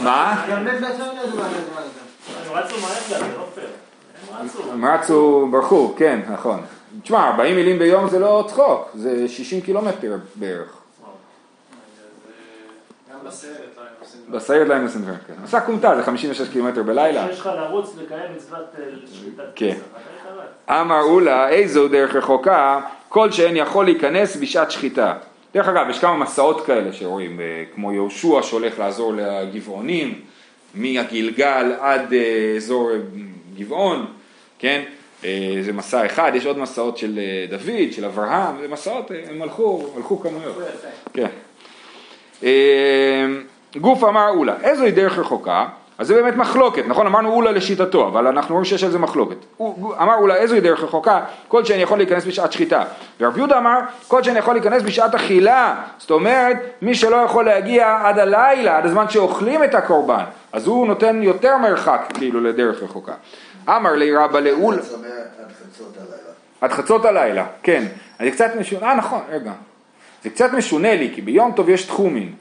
מה? 0.00 0.44
הם 0.46 0.68
רצו 2.52 2.76
מהר 2.80 2.94
גם, 3.10 3.18
זה 3.18 3.36
לא 3.38 3.46
פייר. 3.54 3.66
הם 4.30 4.46
רצו. 4.46 4.72
הם 4.72 4.84
רצו, 4.84 5.48
ברחו, 5.50 5.94
כן, 5.96 6.20
נכון. 6.32 6.60
תשמע, 7.02 7.30
40 7.30 7.56
מילים 7.56 7.78
ביום 7.78 8.08
זה 8.08 8.18
לא 8.18 8.44
צחוק, 8.48 8.90
זה 8.94 9.28
60 9.28 9.60
קילומטר 9.60 10.16
בערך. 10.34 10.82
בסרט 13.22 13.48
לא 13.76 13.82
היינו 13.82 13.96
עושים. 14.00 14.20
בסיירת 14.30 14.82
מסנדרן, 14.84 15.16
כן. 15.26 15.34
מסע 15.42 15.60
כומתה 15.60 15.96
זה 15.96 16.02
56 16.02 16.48
קילומטר 16.48 16.82
בלילה. 16.82 17.26
שיש 17.28 17.40
לך 17.40 17.46
לרוץ 17.46 17.96
לקיים 18.02 18.32
מצוות 18.36 18.66
אה, 18.78 18.84
שחיטת 19.12 19.44
כן. 19.54 19.76
אמר 20.70 21.02
אולה, 21.02 21.48
איזו 21.48 21.88
דרך 21.88 22.16
רחוקה, 22.16 22.80
כל 23.08 23.30
שאין 23.30 23.56
יכול 23.56 23.84
להיכנס 23.84 24.36
בשעת 24.36 24.70
שחיטה. 24.70 25.14
דרך 25.54 25.68
אגב, 25.68 25.86
יש 25.90 25.98
כמה 25.98 26.16
מסעות 26.16 26.66
כאלה 26.66 26.92
שרואים, 26.92 27.40
אה, 27.40 27.64
כמו 27.74 27.92
יהושע 27.92 28.42
שהולך 28.42 28.78
לעזור 28.78 29.12
לגבעונים, 29.16 30.20
מהגלגל 30.74 31.72
עד 31.80 32.12
אה, 32.12 32.52
אזור 32.56 32.90
גבעון, 33.56 34.06
כן? 34.58 34.82
אה, 35.24 35.58
זה 35.60 35.72
מסע 35.72 36.06
אחד, 36.06 36.32
יש 36.34 36.46
עוד 36.46 36.58
מסעות 36.58 36.98
של 36.98 37.18
אה, 37.18 37.46
דוד, 37.50 37.92
של 37.92 38.04
אברהם, 38.04 38.56
זה 38.60 38.68
מסעות, 38.68 39.12
אה, 39.12 39.22
הם 39.30 39.42
הלכו, 39.42 39.86
הלכו 39.96 40.20
כמויות. 40.20 40.56
כן. 41.12 41.28
גוף 43.76 44.04
אמר 44.04 44.28
אולה, 44.28 44.54
איזוהי 44.62 44.90
דרך 44.90 45.18
רחוקה? 45.18 45.66
אז 45.98 46.06
זה 46.06 46.14
באמת 46.14 46.36
מחלוקת, 46.36 46.82
נכון? 46.86 47.06
אמרנו 47.06 47.32
אולה 47.32 47.52
לשיטתו, 47.52 48.06
אבל 48.06 48.26
אנחנו 48.26 48.54
רואים 48.54 48.64
שיש 48.64 48.84
על 48.84 48.90
זה 48.90 48.98
מחלוקת. 48.98 49.36
הוא 49.56 49.94
אמר 49.94 50.14
אולה, 50.14 50.36
איזוהי 50.36 50.60
דרך 50.60 50.82
רחוקה? 50.82 51.20
כל 51.48 51.64
שאני 51.64 51.82
יכול 51.82 51.98
להיכנס 51.98 52.24
בשעת 52.24 52.52
שחיטה. 52.52 52.82
ורב 53.20 53.38
יהודה 53.38 53.58
אמר, 53.58 53.78
כל 54.08 54.22
שאני 54.22 54.38
יכול 54.38 54.54
להיכנס 54.54 54.82
בשעת 54.82 55.14
אכילה. 55.14 55.74
זאת 55.98 56.10
אומרת, 56.10 56.56
מי 56.82 56.94
שלא 56.94 57.16
יכול 57.16 57.44
להגיע 57.44 57.98
עד 58.04 58.18
הלילה, 58.18 58.78
עד 58.78 58.86
הזמן 58.86 59.08
שאוכלים 59.08 59.64
את 59.64 59.74
הקורבן, 59.74 60.24
אז 60.52 60.66
הוא 60.66 60.86
נותן 60.86 61.22
יותר 61.22 61.56
מרחק, 61.56 62.12
כאילו, 62.14 62.40
לדרך 62.40 62.82
רחוקה. 62.82 63.12
אמר 63.68 63.92
לי 63.92 64.16
רבא 64.16 64.40
לאול, 64.40 64.78
עד 66.60 66.72
חצות 66.72 67.04
הלילה. 67.04 67.46
כן. 67.62 67.84
זה 68.20 68.30
קצת 68.30 68.50
משונה, 68.60 68.86
אה 68.90 68.94
נכון, 68.94 69.20
רגע. 69.30 69.52
זה 70.24 70.30
קצת 70.30 70.52
משונה 70.52 70.94
לי, 70.94 71.12
כי 71.14 71.22
ביום 71.22 71.52
טוב 71.56 71.68
יש 71.68 71.84
תחומין. 71.84 72.34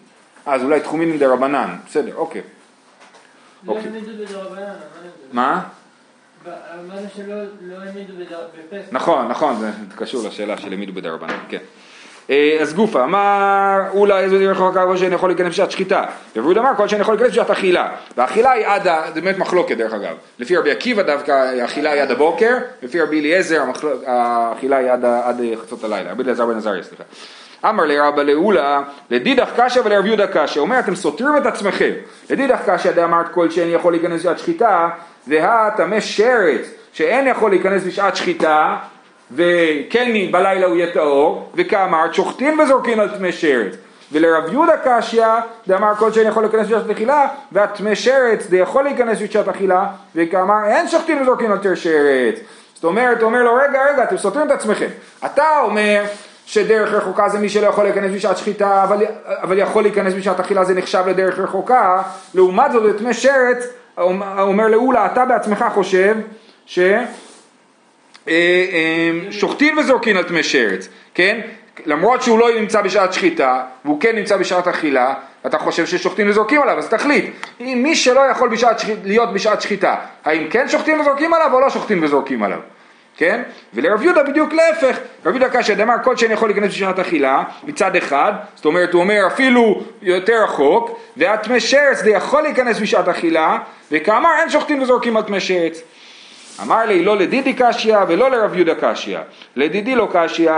אז 0.45 0.63
אולי 0.63 0.79
תחומין 0.79 1.17
דה 1.17 1.27
רבנן, 1.33 1.75
בסדר, 1.87 2.15
אוקיי. 2.15 2.41
לא 3.63 3.73
אוקיי. 3.73 3.91
זה. 3.91 4.37
מה? 5.33 5.63
ב- 6.45 6.49
אמרנו 6.49 7.07
שלא 7.15 7.35
לא 7.61 7.75
העמידו 7.85 8.13
בדר- 8.13 8.47
בפסח. 8.71 8.87
נכון, 8.91 9.27
נכון, 9.27 9.59
זה 9.59 9.69
קשור 9.95 10.27
לשאלה 10.27 10.57
של 10.57 10.71
העמידו 10.71 10.93
בדרבנן, 10.93 11.37
כן. 11.49 11.57
אה, 12.31 12.57
אז 12.61 12.73
גופה, 12.73 13.03
אמר 13.03 13.79
אולי 13.93 14.23
איזו 14.23 14.39
דרך 14.39 14.57
רחוקה 14.57 14.85
כל 14.85 14.97
שאני 14.97 15.15
יכול 15.15 15.29
להיכנס 15.29 15.47
בשעת 15.47 15.71
שחיטה. 15.71 16.03
ורבוד 16.35 16.57
אמר 16.57 16.71
כל 16.77 16.87
שאני 16.87 17.01
יכול 17.01 17.13
להיכנס 17.13 17.31
בשעת 17.31 17.49
אכילה. 17.49 17.89
והאכילה 18.17 18.51
היא 18.51 18.67
עד, 18.67 18.87
זה 19.13 19.21
באמת 19.21 19.37
מחלוקת 19.37 19.77
דרך 19.77 19.93
אגב. 19.93 20.15
לפי 20.39 20.57
רבי 20.57 20.71
עקיבא 20.71 21.01
דווקא 21.01 21.31
האכילה 21.31 21.91
היא 21.91 22.01
עד 22.01 22.11
הבוקר, 22.11 22.57
לפי 22.83 23.01
רבי 23.01 23.19
אליעזר 23.19 23.63
האכילה 24.05 24.77
היא 24.77 24.91
עד, 24.91 25.05
עד 25.05 25.41
חצות 25.61 25.83
הלילה. 25.83 26.11
רבי 26.11 26.23
אליעזר 26.23 26.45
בן 26.45 26.57
עזריה, 26.57 26.83
סליחה. 26.83 27.03
אמר 27.69 27.85
לרבא 27.85 28.23
לאולה, 28.23 28.81
לדידך 29.09 29.49
קשיא 29.57 29.81
ולרב 29.85 30.05
יהודה 30.05 30.27
קשיא. 30.27 30.61
אומר 30.61 30.79
אתם 30.79 30.95
סותרים 30.95 31.37
את 31.37 31.45
עצמכם. 31.45 31.91
לדידך 32.29 32.59
קשיא 32.65 32.91
דאמרת 32.91 33.27
כל 33.31 33.49
שאין 33.49 33.69
יכול 33.69 33.93
להיכנס 33.93 34.19
בשעת 34.19 34.39
שחיטה, 34.39 34.89
והטמא 35.27 35.99
שרץ 35.99 36.65
שאין 36.93 37.27
יכול 37.27 37.51
להיכנס 37.51 37.83
בשעת 37.83 38.15
שחיטה, 38.15 38.77
וכן 39.35 40.11
בלילה 40.31 40.67
הוא 40.67 40.75
יהיה 40.75 40.93
טהור, 40.93 41.49
וכאמרת 41.55 42.13
שוחטין 42.13 42.59
וזורקין 42.59 42.99
על 42.99 43.09
טמא 43.17 43.31
שרץ. 43.31 43.73
ולרב 44.11 44.51
יהודה 44.51 44.73
קשיא, 44.85 45.25
דאמר 45.67 45.95
כל 45.95 46.11
שאין 46.11 46.27
יכול 46.27 46.43
להיכנס 46.43 46.67
בשעת 46.67 46.89
אכילה, 46.89 47.27
והטמא 47.51 47.95
שרץ 47.95 48.47
דה 48.49 48.57
יכול 48.57 48.83
להיכנס 48.83 49.21
בשעת 49.21 49.47
אכילה, 49.47 49.85
וכאמר 50.15 50.65
אין 50.67 50.87
שוחטין 50.87 51.21
וזורקין 51.21 51.51
על 51.51 51.57
טמא 51.57 51.75
שרץ. 51.75 52.35
זאת 52.73 52.83
אומרת, 52.83 53.21
הוא 53.21 53.25
אומר 53.25 53.43
לו, 53.43 53.55
רגע, 53.55 53.79
רגע, 53.93 54.03
אתם 54.03 54.17
סותרים 54.17 54.47
את 54.47 54.51
עצמכם. 54.51 54.87
אתה 55.25 55.59
אומר 55.61 56.03
שדרך 56.45 56.93
רחוקה 56.93 57.29
זה 57.29 57.39
מי 57.39 57.49
שלא 57.49 57.67
יכול 57.67 57.83
להיכנס 57.83 58.11
בשעת 58.15 58.37
שחיטה, 58.37 58.83
אבל, 58.83 59.05
אבל 59.25 59.57
יכול 59.57 59.83
להיכנס 59.83 60.13
בשעת 60.13 60.39
אכילה 60.39 60.63
זה 60.63 60.73
נחשב 60.73 61.03
לדרך 61.07 61.39
רחוקה, 61.39 62.01
לעומת 62.33 62.71
זאת, 62.71 62.83
בטמא 62.83 63.13
שרץ, 63.13 63.67
אומר 64.39 64.67
לאולה, 64.67 65.05
אתה 65.05 65.25
בעצמך 65.25 65.65
חושב 65.73 66.15
ש... 66.65 66.79
אה, 68.27 68.33
אה, 68.33 69.31
שוחטין 69.31 69.77
וזורקין 69.77 70.17
על 70.17 70.23
טמא 70.23 70.41
שרץ, 70.41 70.87
כן? 71.13 71.39
למרות 71.85 72.21
שהוא 72.21 72.39
לא 72.39 72.59
נמצא 72.59 72.81
בשעת 72.81 73.13
שחיטה, 73.13 73.63
והוא 73.85 74.01
כן 74.01 74.15
נמצא 74.15 74.37
בשעת 74.37 74.67
אכילה, 74.67 75.13
אתה 75.45 75.57
חושב 75.57 75.85
ששוחטין 75.85 76.29
וזורקים 76.29 76.61
עליו, 76.61 76.77
אז 76.77 76.89
תחליט. 76.89 77.25
אם 77.59 77.79
מי 77.83 77.95
שלא 77.95 78.21
יכול 78.31 78.49
בשעת 78.49 78.79
שחית, 78.79 78.99
להיות 79.03 79.33
בשעת 79.33 79.61
שחיטה, 79.61 79.95
האם 80.25 80.47
כן 80.49 80.67
שוחטין 80.67 80.99
וזורקים 80.99 81.33
עליו 81.33 81.53
או 81.53 81.59
לא 81.59 81.69
שוחטין 81.69 82.03
וזורקים 82.03 82.43
עליו? 82.43 82.59
כן? 83.17 83.41
ולרב 83.73 84.03
יהודה 84.03 84.23
בדיוק 84.23 84.53
להפך, 84.53 84.99
רב 85.25 85.35
יהודה 85.35 85.49
קשה 85.49 85.75
דאמר 85.75 85.95
כל 86.03 86.17
שאני 86.17 86.33
יכול 86.33 86.49
להיכנס 86.49 86.71
בשעת 86.71 86.99
אכילה 86.99 87.43
מצד 87.63 87.95
אחד, 87.95 88.33
זאת 88.55 88.65
אומרת 88.65 88.93
הוא 88.93 89.01
אומר 89.01 89.27
אפילו 89.27 89.83
יותר 90.01 90.43
רחוק, 90.43 90.99
והטמא 91.17 91.59
שרץ 91.59 91.97
זה 91.97 92.09
יכול 92.09 92.41
להיכנס 92.41 92.79
בשעת 92.79 93.07
אכילה, 93.07 93.57
וכאמר 93.91 94.29
אין 94.39 94.49
שוחטין 94.49 94.81
וזורקים 94.81 95.17
על 95.17 95.23
טמא 95.23 95.39
שרץ. 95.39 95.81
אמר 96.61 96.85
לי 96.85 97.03
לא 97.03 97.17
לדידי 97.17 97.53
קשיא 97.53 97.97
ולא 98.07 98.31
לרב 98.31 98.55
יהודה 98.55 98.73
קשיא, 98.81 99.17
לדידי 99.55 99.95
לא 99.95 100.07
קשיא, 100.13 100.51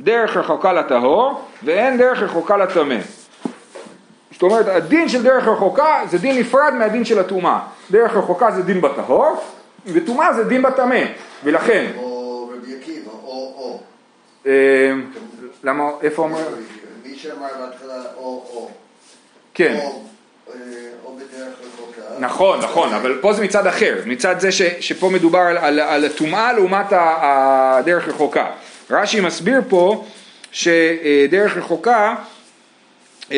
דרך 0.00 0.36
רחוקה 0.36 0.72
לטהור 0.72 1.40
ואין 1.62 1.98
דרך 1.98 2.22
רחוקה 2.22 2.56
לטמא. 2.56 2.96
זאת 4.32 4.42
אומרת 4.42 4.68
הדין 4.68 5.08
של 5.08 5.22
דרך 5.22 5.48
רחוקה 5.48 6.02
זה 6.10 6.18
דין 6.18 6.38
נפרד 6.38 6.74
מהדין 6.74 7.04
של 7.04 7.18
הטומאה, 7.18 7.58
דרך 7.90 8.16
רחוקה 8.16 8.50
זה 8.50 8.62
דין 8.62 8.80
בטהור 8.80 9.36
וטומאה 9.86 10.32
זה 10.32 10.44
דין 10.44 10.62
בטמא, 10.62 11.00
ולכן, 11.44 11.92
או 11.96 12.50
רבי 12.54 12.76
עקיבא, 12.76 13.10
או 13.10 13.54
או. 13.56 13.80
אה, 14.46 14.92
למה, 15.64 15.84
איפה 16.02 16.22
אומר? 16.22 16.48
מי 17.04 17.16
שאמר 17.16 17.48
בהתחלה 17.60 18.02
או 18.16 18.44
או. 18.54 18.70
כן. 19.54 19.78
או, 19.84 20.02
אה, 20.48 20.54
בדרך. 21.16 21.69
נכון, 22.18 22.60
נכון, 22.60 22.94
אבל 22.94 23.18
פה 23.20 23.32
זה 23.32 23.42
מצד 23.42 23.66
אחר, 23.66 23.94
מצד 24.06 24.40
זה 24.40 24.52
ש, 24.52 24.62
שפה 24.80 25.10
מדובר 25.10 25.38
על, 25.38 25.58
על, 25.58 25.80
על 25.80 26.04
הטומאה 26.04 26.52
לעומת 26.52 26.86
הדרך 26.90 28.08
רחוקה. 28.08 28.46
רש"י 28.90 29.20
מסביר 29.20 29.60
פה 29.68 30.04
שדרך 30.52 31.56
רחוקה 31.56 32.14
אה, 33.32 33.36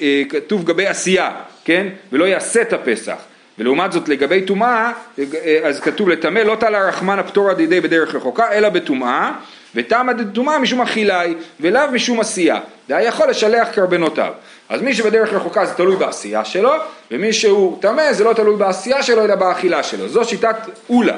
אה, 0.00 0.22
כתוב 0.28 0.64
גבי 0.64 0.86
עשייה, 0.86 1.30
כן? 1.64 1.86
ולא 2.12 2.24
יעשה 2.24 2.62
את 2.62 2.72
הפסח. 2.72 3.16
ולעומת 3.58 3.92
זאת 3.92 4.08
לגבי 4.08 4.42
טומאה, 4.42 4.92
אה, 5.18 5.58
אז 5.62 5.80
כתוב 5.80 6.08
לטמא 6.08 6.38
לא 6.38 6.56
תלה 6.60 6.88
רחמן 6.88 7.18
הפטור 7.18 7.50
עד 7.50 7.60
ידי 7.60 7.80
בדרך 7.80 8.14
רחוקה, 8.14 8.52
אלא 8.52 8.68
בטומאה, 8.68 9.32
וטמא 9.74 10.12
דטומאה 10.12 10.58
משום 10.58 10.80
אכילי, 10.80 11.34
ולאו 11.60 11.92
משום 11.92 12.20
עשייה. 12.20 12.60
דהיה 12.88 13.08
יכול 13.08 13.30
לשלח 13.30 13.68
קרבנותיו. 13.68 14.32
אז 14.68 14.82
מי 14.82 14.94
שבדרך 14.94 15.32
רחוקה 15.32 15.66
זה 15.66 15.74
תלוי 15.74 15.96
בעשייה 15.96 16.44
שלו, 16.44 16.72
ומי 17.10 17.32
שהוא 17.32 17.78
טמא 17.80 18.12
זה 18.12 18.24
לא 18.24 18.32
תלוי 18.32 18.56
בעשייה 18.56 19.02
שלו, 19.02 19.24
אלא 19.24 19.34
באכילה 19.34 19.82
שלו. 19.82 20.08
זו 20.08 20.24
שיטת 20.24 20.56
אולה. 20.90 21.16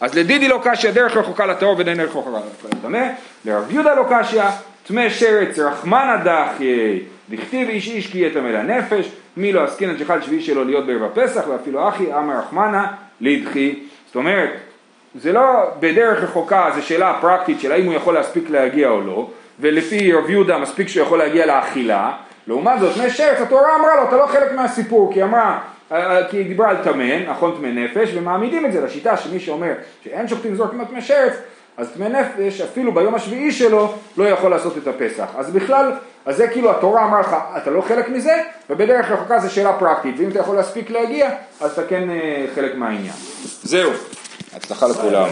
אז 0.00 0.14
לדידי 0.14 0.48
לא 0.48 0.60
קשיא 0.64 0.90
דרך 0.90 1.16
רחוקה 1.16 1.46
לטהור 1.46 1.82
דרך 1.82 2.10
רחוקה 2.10 2.30
לטמא, 2.72 3.06
לרב 3.44 3.70
יהודה 3.70 3.94
לא 3.94 4.04
קשיא, 4.10 4.42
טמא 4.86 5.08
שרץ 5.10 5.58
רחמנא 5.58 6.16
דחי, 6.24 7.00
דכתיב 7.30 7.68
איש 7.68 7.88
איש 7.88 8.06
כי 8.06 8.18
יטמא 8.18 8.48
לנפש, 8.48 9.08
מי 9.36 9.52
לא 9.52 9.64
עסקינן 9.64 9.98
שחל 9.98 10.22
שביעי 10.22 10.42
שלו 10.42 10.64
להיות 10.64 10.86
בערב 10.86 11.02
הפסח, 11.02 11.44
ואפילו 11.48 11.88
אחי 11.88 12.14
אמר 12.14 12.38
רחמנא 12.38 12.84
לידחי. 13.20 13.74
זאת 14.06 14.16
אומרת, 14.16 14.50
זה 15.14 15.32
לא 15.32 15.70
בדרך 15.80 16.22
רחוקה, 16.22 16.70
זו 16.74 16.82
שאלה 16.82 17.18
פרקטית 17.20 17.60
של 17.60 17.72
האם 17.72 17.86
הוא 17.86 17.94
יכול 17.94 18.14
להספיק 18.14 18.50
להגיע 18.50 18.88
או 18.88 19.00
לא, 19.00 19.30
ולפי 19.60 20.12
רב 20.12 20.30
יהודה 20.30 20.58
מספיק 20.58 20.88
שהוא 20.88 21.06
יכול 21.06 21.18
להגיע 21.18 21.46
לאכילה, 21.46 22.12
לעומת 22.46 22.80
זאת, 22.80 22.92
שרץ, 23.08 23.40
התורה 23.40 23.76
אמרה 23.76 23.96
לו, 23.96 24.02
אתה 24.08 24.16
לא 24.16 24.26
חלק 24.26 24.52
מהסיפור, 24.52 25.12
כי 25.12 25.18
היא 25.18 25.24
אמרה, 25.24 25.58
אה, 25.92 26.28
כי 26.30 26.36
היא 26.36 26.48
דיברה 26.48 26.70
על 26.70 26.76
טמא, 26.84 27.18
נכון 27.28 27.54
טמא 27.58 27.66
נפש, 27.66 28.10
ומעמידים 28.14 28.66
את 28.66 28.72
זה 28.72 28.80
לשיטה 28.80 29.16
שמי 29.16 29.40
שאומר 29.40 29.72
שאין 30.04 30.28
שופטים 30.28 30.54
זורקים 30.54 30.80
על 30.80 30.86
טמא 30.86 31.00
שרץ, 31.00 31.32
אז 31.76 31.90
טמא 31.94 32.04
נפש, 32.04 32.60
אפילו 32.60 32.94
ביום 32.94 33.14
השביעי 33.14 33.52
שלו, 33.52 33.94
לא 34.16 34.24
יכול 34.24 34.50
לעשות 34.50 34.78
את 34.78 34.86
הפסח. 34.86 35.28
אז 35.38 35.50
בכלל, 35.50 35.92
אז 36.26 36.36
זה 36.36 36.48
כאילו 36.48 36.70
התורה 36.70 37.04
אמרה 37.04 37.20
לך, 37.20 37.36
אתה 37.56 37.70
לא 37.70 37.80
חלק 37.80 38.08
מזה, 38.08 38.42
ובדרך 38.70 39.10
רחוקה 39.10 39.38
זו 39.38 39.50
שאלה 39.50 39.72
פרקטית, 39.72 40.14
ואם 40.18 40.28
אתה 40.28 40.38
יכול 40.38 40.56
להספיק 40.56 40.90
להגיע, 40.90 41.30
אז 41.60 41.72
אתה 41.72 41.82
כן 41.88 42.10
אה, 42.10 42.46
חלק 42.54 42.74
מהעניין. 42.74 43.14
זהו, 43.62 43.90
הצלחה 44.56 44.86
לכולם. 44.88 45.28